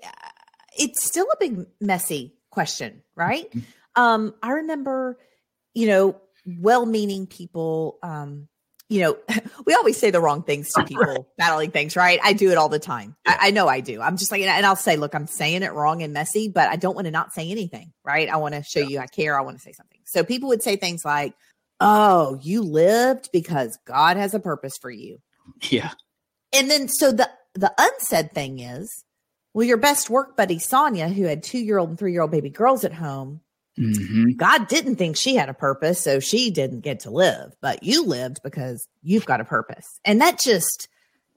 [0.78, 3.51] it's still a big messy question, right?
[3.51, 4.01] Mm-hmm.
[4.03, 5.18] Um, I remember,
[5.74, 7.99] you know, well-meaning people.
[8.03, 8.49] Um,
[8.89, 9.16] you know,
[9.66, 12.18] we always say the wrong things to people battling things, right?
[12.22, 13.16] I do it all the time.
[13.26, 13.36] Yeah.
[13.41, 14.01] I, I know I do.
[14.01, 16.76] I'm just like, and I'll say, look, I'm saying it wrong and messy, but I
[16.76, 18.28] don't want to not say anything, right?
[18.28, 19.39] I want to show you I care.
[19.39, 20.01] I want to say something.
[20.05, 21.34] So people would say things like,
[21.80, 25.18] "Oh, you lived because God has a purpose for you."
[25.70, 25.93] yeah
[26.53, 29.05] And then so the the unsaid thing is,
[29.55, 32.30] well, your best work buddy Sonia, who had two year old and three year old
[32.30, 33.41] baby girls at home,
[33.79, 37.83] hmm God didn't think she had a purpose, so she didn't get to live, but
[37.83, 39.87] you lived because you've got a purpose.
[40.05, 40.89] And that just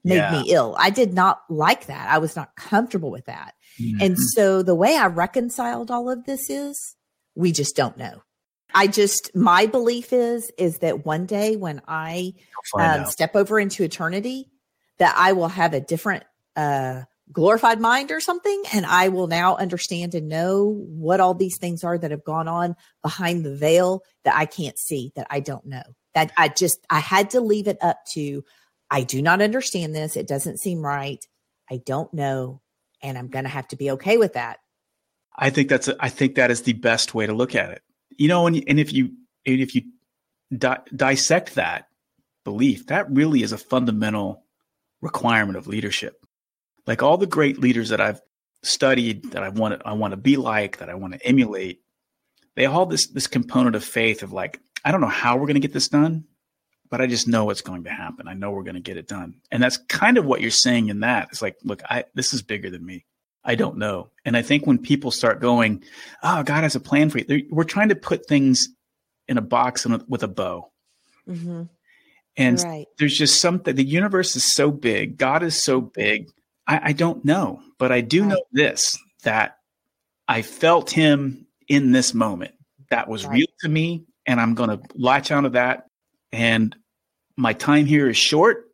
[0.04, 0.30] made Yeah.
[0.30, 0.76] me ill.
[0.78, 2.08] I did not like that.
[2.08, 3.54] I was not comfortable with that.
[4.00, 6.96] And so the way I reconciled all of this is
[7.34, 8.22] we just don't know.
[8.74, 12.34] I just my belief is is that one day when I
[12.78, 14.50] um, step over into eternity,
[14.98, 16.24] that I will have a different
[16.56, 18.62] uh, glorified mind or something.
[18.74, 22.48] And I will now understand and know what all these things are that have gone
[22.48, 25.82] on behind the veil that I can't see, that I don't know.
[26.14, 28.44] That I just, I had to leave it up to,
[28.90, 30.16] I do not understand this.
[30.16, 31.24] It doesn't seem right.
[31.70, 32.60] I don't know.
[33.02, 34.58] And I'm going to have to be okay with that.
[35.34, 37.82] I think that's, a, I think that is the best way to look at it.
[38.18, 39.12] You know, and, and if you,
[39.46, 39.82] if you
[40.56, 41.86] di- dissect that
[42.44, 44.44] belief, that really is a fundamental
[45.00, 46.21] requirement of leadership.
[46.86, 48.20] Like all the great leaders that I've
[48.62, 51.80] studied, that I want to, I want to be like, that I want to emulate,
[52.54, 55.54] they all this this component of faith of like, I don't know how we're going
[55.54, 56.24] to get this done,
[56.90, 58.28] but I just know it's going to happen.
[58.28, 59.36] I know we're going to get it done.
[59.50, 61.28] And that's kind of what you're saying in that.
[61.30, 63.06] It's like, look, I this is bigger than me.
[63.44, 64.10] I don't know.
[64.24, 65.82] And I think when people start going,
[66.22, 68.68] oh, God has a plan for you, we're trying to put things
[69.26, 70.70] in a box and with a bow.
[71.28, 71.62] Mm-hmm.
[72.36, 72.86] And right.
[72.98, 76.28] there's just something, the universe is so big, God is so big.
[76.66, 79.58] I, I don't know, but I do know this that
[80.28, 82.54] I felt him in this moment.
[82.90, 83.34] That was right.
[83.34, 84.04] real to me.
[84.26, 85.86] And I'm going to latch onto that.
[86.32, 86.74] And
[87.36, 88.70] my time here is short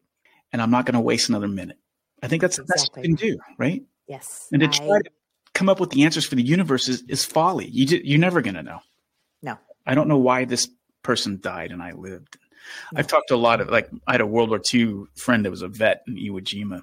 [0.53, 1.79] and I'm not going to waste another minute.
[2.23, 3.03] I think that's exactly.
[3.03, 3.83] the best you can do, right?
[4.07, 4.49] Yes.
[4.53, 4.71] And to I...
[4.71, 5.11] try to
[5.55, 7.67] come up with the answers for the universe is, is folly.
[7.69, 8.81] You just, you're never going to know.
[9.43, 9.59] No.
[9.87, 10.69] I don't know why this
[11.03, 12.37] person died and I lived.
[12.95, 15.51] I've talked to a lot of like I had a World War II friend that
[15.51, 16.83] was a vet in Iwo Jima.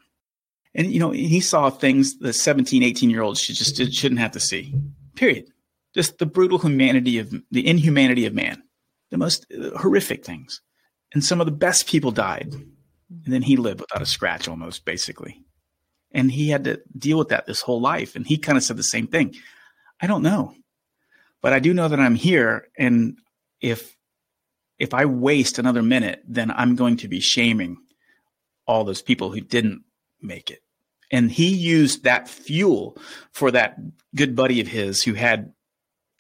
[0.76, 4.32] And you know, he saw things the 17, 18 year olds should just shouldn't have
[4.32, 4.74] to see.
[5.16, 5.48] Period.
[5.94, 8.62] Just the brutal humanity of the inhumanity of man.
[9.10, 10.62] The most uh, horrific things.
[11.14, 12.54] And some of the best people died.
[12.54, 15.42] And then he lived without a scratch almost basically.
[16.12, 18.16] And he had to deal with that this whole life.
[18.16, 19.34] And he kind of said the same thing.
[20.02, 20.54] I don't know.
[21.42, 23.18] But I do know that I'm here and
[23.62, 23.96] if
[24.78, 27.78] if I waste another minute, then I'm going to be shaming
[28.68, 29.84] all those people who didn't
[30.22, 30.65] make it.
[31.12, 32.98] And he used that fuel
[33.32, 33.78] for that
[34.16, 35.54] good buddy of his who had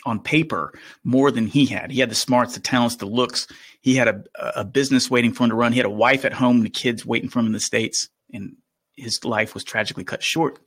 [0.05, 0.73] on paper
[1.03, 1.91] more than he had.
[1.91, 3.47] He had the smarts, the talents, the looks.
[3.81, 4.23] He had a,
[4.55, 5.71] a business waiting for him to run.
[5.71, 8.55] He had a wife at home, the kids waiting for him in the States, and
[8.95, 10.59] his life was tragically cut short.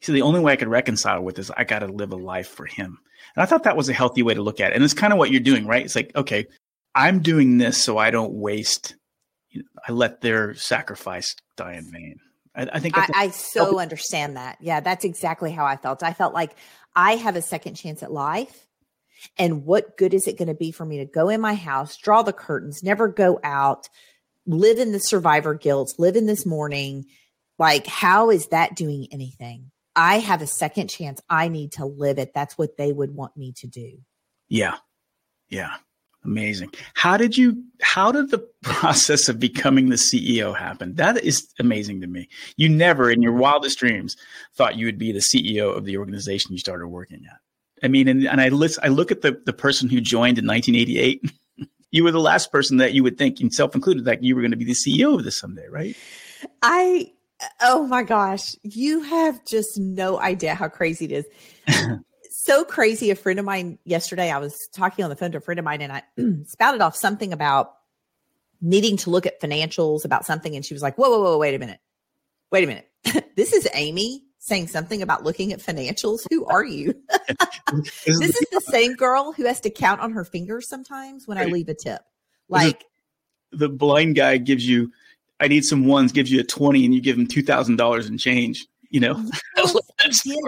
[0.00, 2.16] He said, The only way I could reconcile with is I got to live a
[2.16, 2.98] life for him.
[3.36, 4.74] And I thought that was a healthy way to look at it.
[4.74, 5.84] And it's kind of what you're doing, right?
[5.84, 6.46] It's like, okay,
[6.94, 8.96] I'm doing this so I don't waste.
[9.50, 12.18] You know, I let their sacrifice die in vain.
[12.54, 14.58] I, I think I, so understand that.
[14.60, 16.02] Yeah, that's exactly how I felt.
[16.02, 16.52] I felt like
[16.94, 18.66] I have a second chance at life.
[19.38, 21.96] And what good is it going to be for me to go in my house,
[21.96, 23.88] draw the curtains, never go out,
[24.46, 27.04] live in the survivor guilt, live in this mourning?
[27.58, 29.70] Like, how is that doing anything?
[29.94, 31.20] I have a second chance.
[31.28, 32.32] I need to live it.
[32.34, 33.98] That's what they would want me to do.
[34.48, 34.76] Yeah.
[35.48, 35.76] Yeah.
[36.24, 36.70] Amazing.
[36.94, 40.94] How did you, how did the process of becoming the CEO happen?
[40.96, 42.28] That is amazing to me.
[42.56, 44.16] You never in your wildest dreams
[44.54, 47.38] thought you would be the CEO of the organization you started working at.
[47.82, 50.46] I mean, and, and I, list, I look at the, the person who joined in
[50.46, 51.32] 1988.
[51.90, 54.50] you were the last person that you would think, self included, that you were going
[54.50, 55.96] to be the CEO of this someday, right?
[56.60, 57.12] I,
[57.62, 61.24] oh my gosh, you have just no idea how crazy it is.
[62.44, 63.10] so crazy.
[63.10, 65.64] A friend of mine yesterday, I was talking on the phone to a friend of
[65.64, 66.02] mine and I
[66.46, 67.74] spouted off something about
[68.62, 70.56] needing to look at financials about something.
[70.56, 71.80] And she was like, whoa, whoa, whoa, wait a minute.
[72.50, 72.88] Wait a minute.
[73.36, 76.20] this is Amy saying something about looking at financials.
[76.30, 76.94] Who are you?
[77.72, 81.44] this is the same girl who has to count on her fingers sometimes when I
[81.44, 82.00] leave a tip.
[82.48, 82.84] Like
[83.52, 84.92] the blind guy gives you,
[85.40, 88.66] I need some ones, gives you a 20 and you give him $2,000 in change
[88.90, 89.24] you know.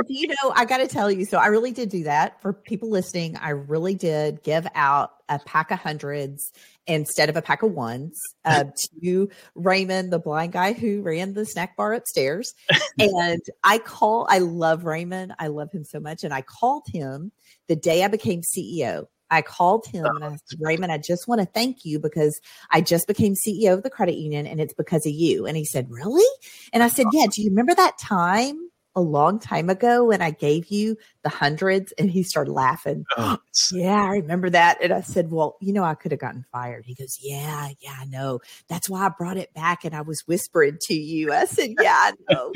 [0.09, 2.90] you know, I got to tell you, so I really did do that for people
[2.90, 3.36] listening.
[3.36, 6.53] I really did give out a pack of hundreds
[6.86, 8.64] instead of a pack of ones uh,
[9.03, 12.55] to Raymond, the blind guy who ran the snack bar upstairs.
[12.98, 15.34] and I call, I love Raymond.
[15.38, 16.24] I love him so much.
[16.24, 17.32] And I called him
[17.68, 19.07] the day I became CEO.
[19.30, 22.38] I called him and I said, Raymond, I just want to thank you because
[22.70, 25.46] I just became CEO of the credit union and it's because of you.
[25.46, 26.26] And he said, Really?
[26.74, 30.30] And I said, Yeah, do you remember that time a long time ago when I
[30.30, 31.93] gave you the hundreds?
[31.93, 33.05] And he started laughing.
[33.16, 33.38] Oh,
[33.72, 34.82] yeah, I remember that.
[34.82, 36.84] And I said, Well, you know, I could have gotten fired.
[36.86, 38.40] He goes, Yeah, yeah, I know.
[38.68, 41.32] That's why I brought it back and I was whispering to you.
[41.32, 42.53] I said, Yeah, I know.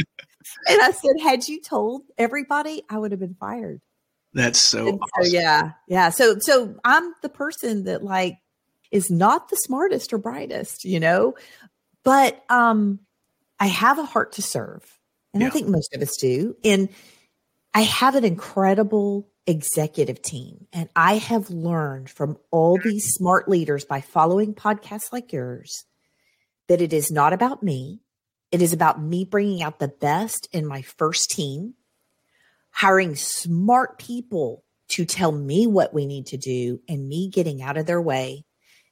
[0.69, 3.81] and I said, Had you told everybody, I would have been fired.
[4.33, 5.01] That's so, awesome.
[5.23, 5.73] so yeah.
[5.89, 6.11] Yeah.
[6.11, 8.37] So so I'm the person that like
[8.91, 11.35] is not the smartest or brightest, you know,
[12.05, 13.01] but um
[13.59, 14.96] I have a heart to serve.
[15.37, 15.49] And yeah.
[15.49, 16.57] I think most of us do.
[16.65, 16.89] And
[17.75, 20.67] I have an incredible executive team.
[20.73, 25.85] And I have learned from all these smart leaders by following podcasts like yours
[26.69, 28.01] that it is not about me.
[28.51, 31.75] It is about me bringing out the best in my first team,
[32.71, 37.77] hiring smart people to tell me what we need to do, and me getting out
[37.77, 38.47] of their way,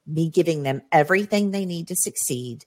[0.06, 2.66] me giving them everything they need to succeed,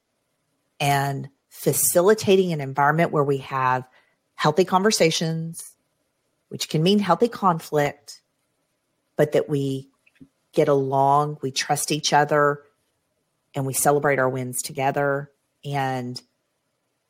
[0.80, 3.84] and facilitating an environment where we have
[4.36, 5.74] healthy conversations,
[6.49, 8.22] which can mean healthy conflict,
[9.16, 9.89] but that we
[10.53, 12.62] get along, we trust each other,
[13.55, 15.32] and we celebrate our wins together.
[15.66, 16.22] And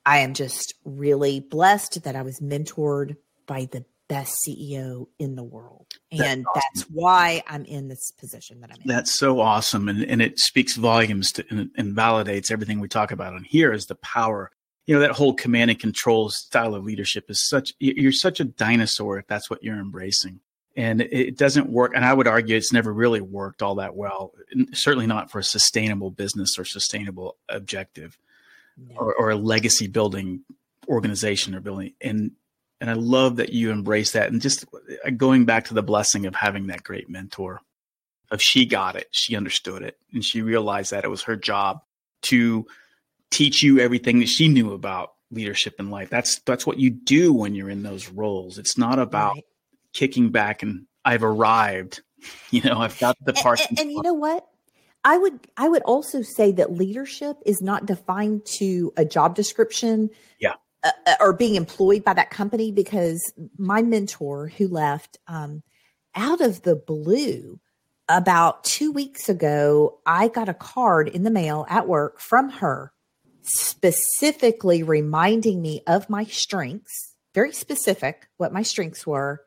[0.06, 3.18] I am just really blessed that I was mentored
[3.48, 5.88] by the best CEO in the world.
[6.12, 6.62] And that's, awesome.
[6.76, 8.88] that's, why I'm in this position that I'm in.
[8.88, 9.90] That's so awesome.
[9.90, 13.74] And, and it speaks volumes to, and, and validates everything we talk about on here
[13.74, 14.52] is the power.
[14.86, 18.46] You know, that whole command and control style of leadership is such, you're such a
[18.46, 20.40] dinosaur if that's what you're embracing.
[20.78, 21.94] And it doesn't work.
[21.96, 24.34] And I would argue it's never really worked all that well,
[24.74, 28.18] certainly not for a sustainable business or sustainable objective
[28.78, 28.96] no.
[28.96, 30.42] or, or a legacy building
[30.88, 31.94] organization or building.
[32.00, 32.32] And
[32.80, 34.32] and I love that you embrace that.
[34.32, 37.62] And just uh, going back to the blessing of having that great mentor,
[38.30, 41.82] of she got it, she understood it, and she realized that it was her job
[42.24, 42.66] to
[43.32, 46.10] teach you everything that she knew about leadership in life.
[46.10, 48.58] That's that's what you do when you're in those roles.
[48.58, 49.44] It's not about right.
[49.94, 52.02] kicking back and I've arrived.
[52.50, 53.62] You know, I've got the parts.
[53.70, 54.44] And, and, and you know what?
[55.04, 60.10] I would I would also say that leadership is not defined to a job description.
[60.40, 65.64] Yeah uh, uh, or being employed by that company because my mentor who left um,
[66.16, 67.60] out of the blue
[68.10, 72.94] about two weeks ago, I got a card in the mail at work from her
[73.48, 79.42] specifically reminding me of my strengths, very specific what my strengths were,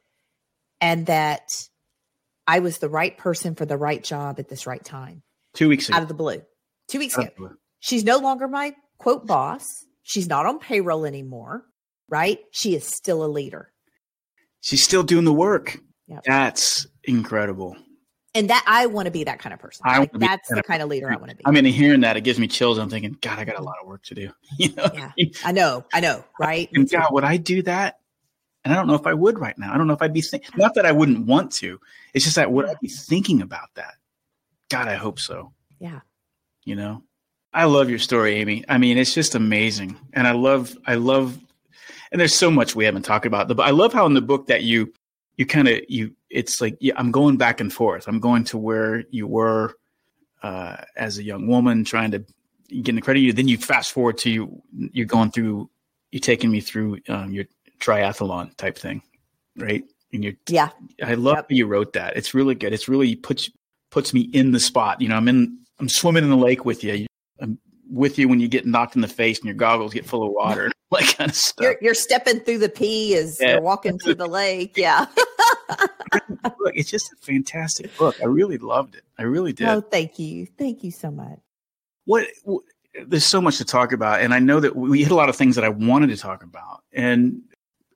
[0.81, 1.47] and that
[2.47, 5.23] I was the right person for the right job at this right time.
[5.55, 5.97] Two weeks ago.
[5.97, 6.43] Out of the blue.
[6.89, 7.53] Two weeks ago.
[7.79, 9.65] She's no longer my quote boss.
[10.11, 11.65] She's not on payroll anymore,
[12.09, 12.41] right?
[12.51, 13.71] She is still a leader.
[14.61, 15.79] She's still doing the work.
[16.09, 16.25] Yep.
[16.27, 17.77] That's incredible.
[18.35, 19.83] And that I want to be that kind of person.
[19.85, 21.45] I like, that's the kind of leader I want to be.
[21.47, 22.77] I mean, hearing that, it gives me chills.
[22.77, 24.33] I'm thinking, God, I got a lot of work to do.
[24.59, 24.91] You know?
[24.93, 26.69] Yeah, I know, I know, right?
[26.75, 28.01] And God, would I do that?
[28.65, 29.73] And I don't know if I would right now.
[29.73, 30.51] I don't know if I'd be thinking.
[30.57, 31.79] Not that I wouldn't want to.
[32.15, 33.95] It's just that would I be thinking about that?
[34.71, 35.53] God, I hope so.
[35.79, 36.01] Yeah.
[36.65, 37.05] You know,
[37.53, 38.65] I love your story, Amy.
[38.69, 41.39] I mean, it's just amazing, and I love, I love,
[42.13, 43.49] and there's so much we haven't talked about.
[43.49, 44.93] But I love how in the book that you,
[45.37, 48.07] you kind of you, it's like yeah, I'm going back and forth.
[48.07, 49.75] I'm going to where you were
[50.43, 52.25] uh, as a young woman, trying to
[52.83, 53.21] get the credit.
[53.21, 55.69] You then you fast forward to you, you're going through,
[56.13, 57.47] you're taking me through um, your
[57.81, 59.03] triathlon type thing,
[59.57, 59.83] right?
[60.13, 60.71] And you, yeah,
[61.03, 61.47] I love yep.
[61.51, 62.17] you wrote that.
[62.17, 62.73] It's really good.
[62.73, 63.51] It's really puts
[63.91, 65.01] puts me in the spot.
[65.01, 67.07] You know, I'm in, I'm swimming in the lake with you.
[67.91, 70.33] With you when you get knocked in the face and your goggles get full of
[70.33, 71.63] water, like kind of stuff.
[71.63, 73.53] You're, you're stepping through the pee as yeah.
[73.53, 74.77] you're walking through the lake.
[74.77, 75.07] Yeah.
[76.59, 78.17] Look, it's just a fantastic book.
[78.23, 79.03] I really loved it.
[79.19, 79.69] I really did.
[79.69, 80.47] Oh, thank you.
[80.59, 81.39] Thank you so much.
[82.05, 82.63] What, what
[83.07, 85.37] there's so much to talk about, and I know that we hit a lot of
[85.37, 86.83] things that I wanted to talk about.
[86.93, 87.43] And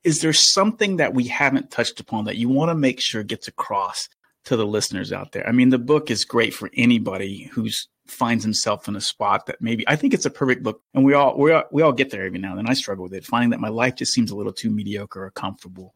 [0.05, 3.49] is there something that we haven't touched upon that you want to make sure gets
[3.49, 4.09] across
[4.45, 5.47] to the listeners out there?
[5.49, 9.61] I mean, the book is great for anybody who's finds himself in a spot that
[9.61, 12.11] maybe I think it's a perfect book, and we all we all, we all get
[12.11, 12.68] there every now and then.
[12.68, 15.30] I struggle with it, finding that my life just seems a little too mediocre or
[15.30, 15.94] comfortable.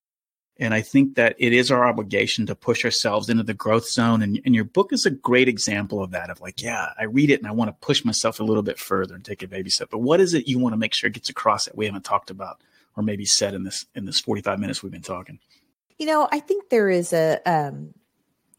[0.61, 4.22] And I think that it is our obligation to push ourselves into the growth zone.
[4.22, 6.30] And, and your book is a great example of that.
[6.30, 8.76] Of like, yeah, I read it and I want to push myself a little bit
[8.76, 9.88] further and take a baby step.
[9.90, 12.30] But what is it you want to make sure gets across that we haven't talked
[12.30, 12.61] about
[12.96, 15.38] or maybe said in this in this forty five minutes we've been talking?
[15.96, 17.94] You know, I think there is a um,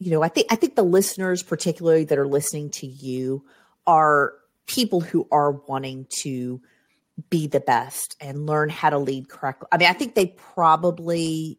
[0.00, 3.44] you know, I think I think the listeners, particularly that are listening to you,
[3.86, 4.32] are
[4.66, 6.60] people who are wanting to
[7.28, 9.68] be the best and learn how to lead correctly.
[9.70, 11.58] I mean, I think they probably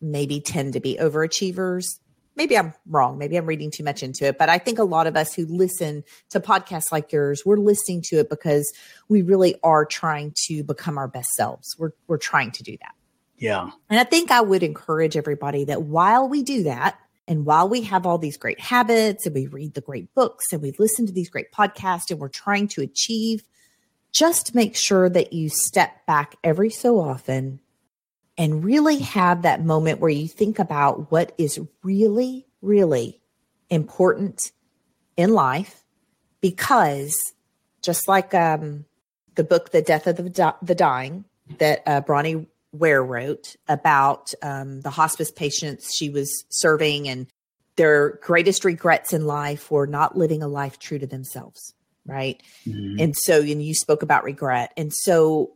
[0.00, 1.98] maybe tend to be overachievers.
[2.36, 3.18] Maybe I'm wrong.
[3.18, 5.46] Maybe I'm reading too much into it, but I think a lot of us who
[5.46, 8.72] listen to podcasts like yours, we're listening to it because
[9.08, 11.74] we really are trying to become our best selves.
[11.76, 12.94] We're we're trying to do that.
[13.36, 13.70] Yeah.
[13.90, 17.82] And I think I would encourage everybody that while we do that, and while we
[17.82, 21.12] have all these great habits and we read the great books and we listen to
[21.12, 23.42] these great podcasts and we're trying to achieve,
[24.12, 27.60] just make sure that you step back every so often
[28.36, 33.20] and really have that moment where you think about what is really, really
[33.70, 34.52] important
[35.16, 35.82] in life.
[36.40, 37.16] Because
[37.80, 38.84] just like um,
[39.34, 41.24] the book, The Death of the, the Dying,
[41.58, 47.26] that uh, Bronnie Ware wrote about um, the hospice patients she was serving and
[47.76, 51.74] their greatest regrets in life were not living a life true to themselves.
[52.06, 52.42] right?
[52.66, 53.00] Mm-hmm.
[53.00, 54.72] And so, and you spoke about regret.
[54.76, 55.52] And so,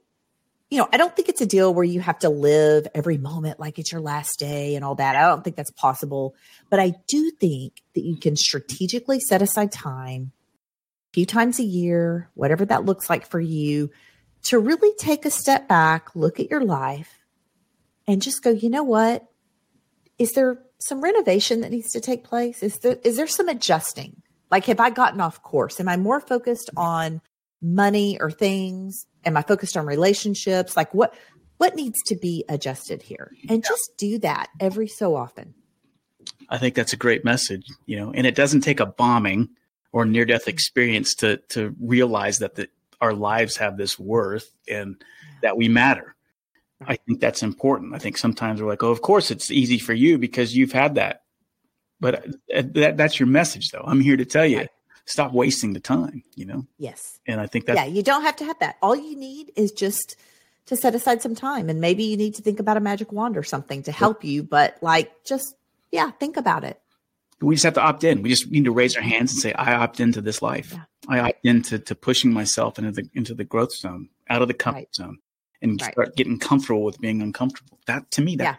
[0.70, 3.58] you know, I don't think it's a deal where you have to live every moment
[3.58, 5.16] like it's your last day and all that.
[5.16, 6.34] I don't think that's possible.
[6.70, 10.32] But I do think that you can strategically set aside time
[11.10, 13.90] a few times a year, whatever that looks like for you,
[14.44, 17.24] to really take a step back, look at your life,
[18.06, 19.26] and just go, you know what?
[20.18, 22.62] Is there some renovation that needs to take place?
[22.62, 24.22] Is there is there some adjusting?
[24.50, 25.80] Like have I gotten off course?
[25.80, 27.20] Am I more focused on
[27.60, 29.06] money or things?
[29.24, 30.76] Am I focused on relationships?
[30.76, 31.14] Like what
[31.58, 33.32] what needs to be adjusted here?
[33.48, 33.68] And yeah.
[33.68, 35.54] just do that every so often.
[36.48, 39.50] I think that's a great message, you know, and it doesn't take a bombing
[39.92, 42.68] or near death experience to to realize that the,
[43.00, 45.02] our lives have this worth and
[45.42, 46.14] that we matter.
[46.86, 47.94] I think that's important.
[47.94, 50.94] I think sometimes we're like, oh, of course it's easy for you because you've had
[50.94, 51.22] that.
[52.00, 53.82] But uh, that, that's your message, though.
[53.84, 54.68] I'm here to tell you, right.
[55.04, 56.66] stop wasting the time, you know?
[56.78, 57.18] Yes.
[57.26, 57.74] And I think that.
[57.74, 58.76] Yeah, you don't have to have that.
[58.80, 60.16] All you need is just
[60.66, 61.68] to set aside some time.
[61.68, 64.44] And maybe you need to think about a magic wand or something to help you.
[64.44, 65.56] But like, just,
[65.90, 66.80] yeah, think about it.
[67.40, 68.22] We just have to opt in.
[68.22, 70.72] We just need to raise our hands and say, I opt into this life.
[70.72, 70.84] Yeah.
[71.08, 74.54] I opt into to pushing myself into the into the growth zone, out of the
[74.54, 74.94] comfort right.
[74.94, 75.18] zone
[75.62, 75.92] and right.
[75.92, 77.78] start getting comfortable with being uncomfortable.
[77.86, 78.56] That to me, that yeah.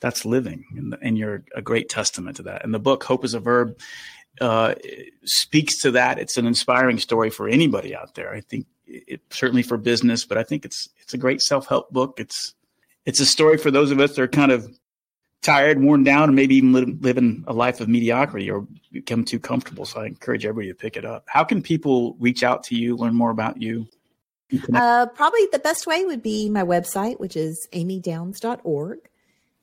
[0.00, 2.64] that's living, and, and, you're a great testament to that.
[2.64, 3.78] And the book "Hope is a Verb"
[4.40, 4.74] uh,
[5.24, 6.18] speaks to that.
[6.18, 8.32] It's an inspiring story for anybody out there.
[8.32, 11.90] I think it certainly for business, but I think it's it's a great self help
[11.90, 12.18] book.
[12.18, 12.54] It's
[13.04, 14.68] it's a story for those of us that are kind of
[15.42, 19.38] tired, worn down, and maybe even live, living a life of mediocrity or become too
[19.38, 19.84] comfortable.
[19.84, 21.24] So I encourage everybody to pick it up.
[21.28, 23.86] How can people reach out to you, learn more about you?
[24.72, 28.98] Uh, probably the best way would be my website, which is amydowns.org.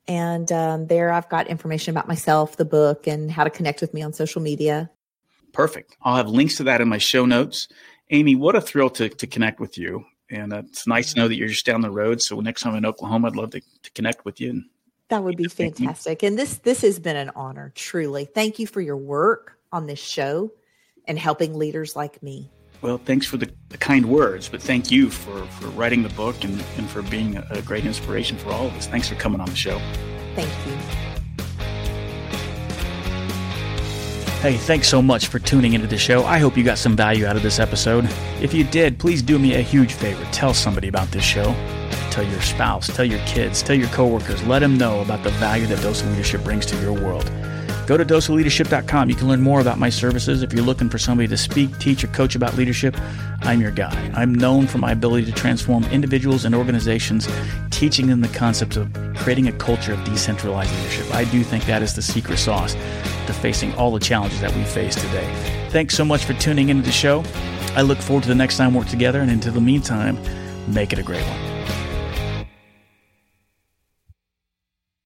[0.07, 3.93] And um, there I've got information about myself, the book, and how to connect with
[3.93, 4.91] me on social media.
[5.51, 5.97] Perfect.
[6.03, 7.67] I'll have links to that in my show notes.
[8.11, 10.05] Amy, what a thrill to, to connect with you.
[10.29, 12.21] And uh, it's nice to know that you're just down the road.
[12.21, 14.51] So next time I'm in Oklahoma, I'd love to, to connect with you.
[14.51, 14.65] And
[15.09, 16.23] that would be fantastic.
[16.23, 18.25] And this this has been an honor, truly.
[18.25, 20.51] Thank you for your work on this show
[21.07, 22.51] and helping leaders like me.
[22.81, 26.43] Well, thanks for the, the, kind words, but thank you for, for writing the book
[26.43, 28.85] and, and for being a, a great inspiration for all of us.
[28.85, 29.79] Thanks for coming on the show.
[30.35, 30.73] Thank you.
[34.41, 36.23] Hey, thanks so much for tuning into the show.
[36.25, 38.07] I hope you got some value out of this episode.
[38.41, 40.23] If you did, please do me a huge favor.
[40.31, 41.55] Tell somebody about this show.
[42.15, 44.41] Tell your spouse, tell your kids, tell your coworkers.
[44.47, 47.29] Let them know about the value that Dose of Leadership brings to your world.
[47.87, 49.09] Go to doseofleadership.com.
[49.09, 50.41] You can learn more about my services.
[50.41, 52.95] If you're looking for somebody to speak, teach, or coach about leadership,
[53.41, 54.13] I'm your guy.
[54.15, 57.27] I'm known for my ability to transform individuals and organizations,
[57.69, 58.87] teaching them the concept of
[59.17, 61.13] creating a culture of decentralized leadership.
[61.13, 64.63] I do think that is the secret sauce to facing all the challenges that we
[64.63, 65.67] face today.
[65.69, 67.25] Thanks so much for tuning into the show.
[67.75, 70.17] I look forward to the next time we're together, and until the meantime,
[70.65, 71.54] make it a great one.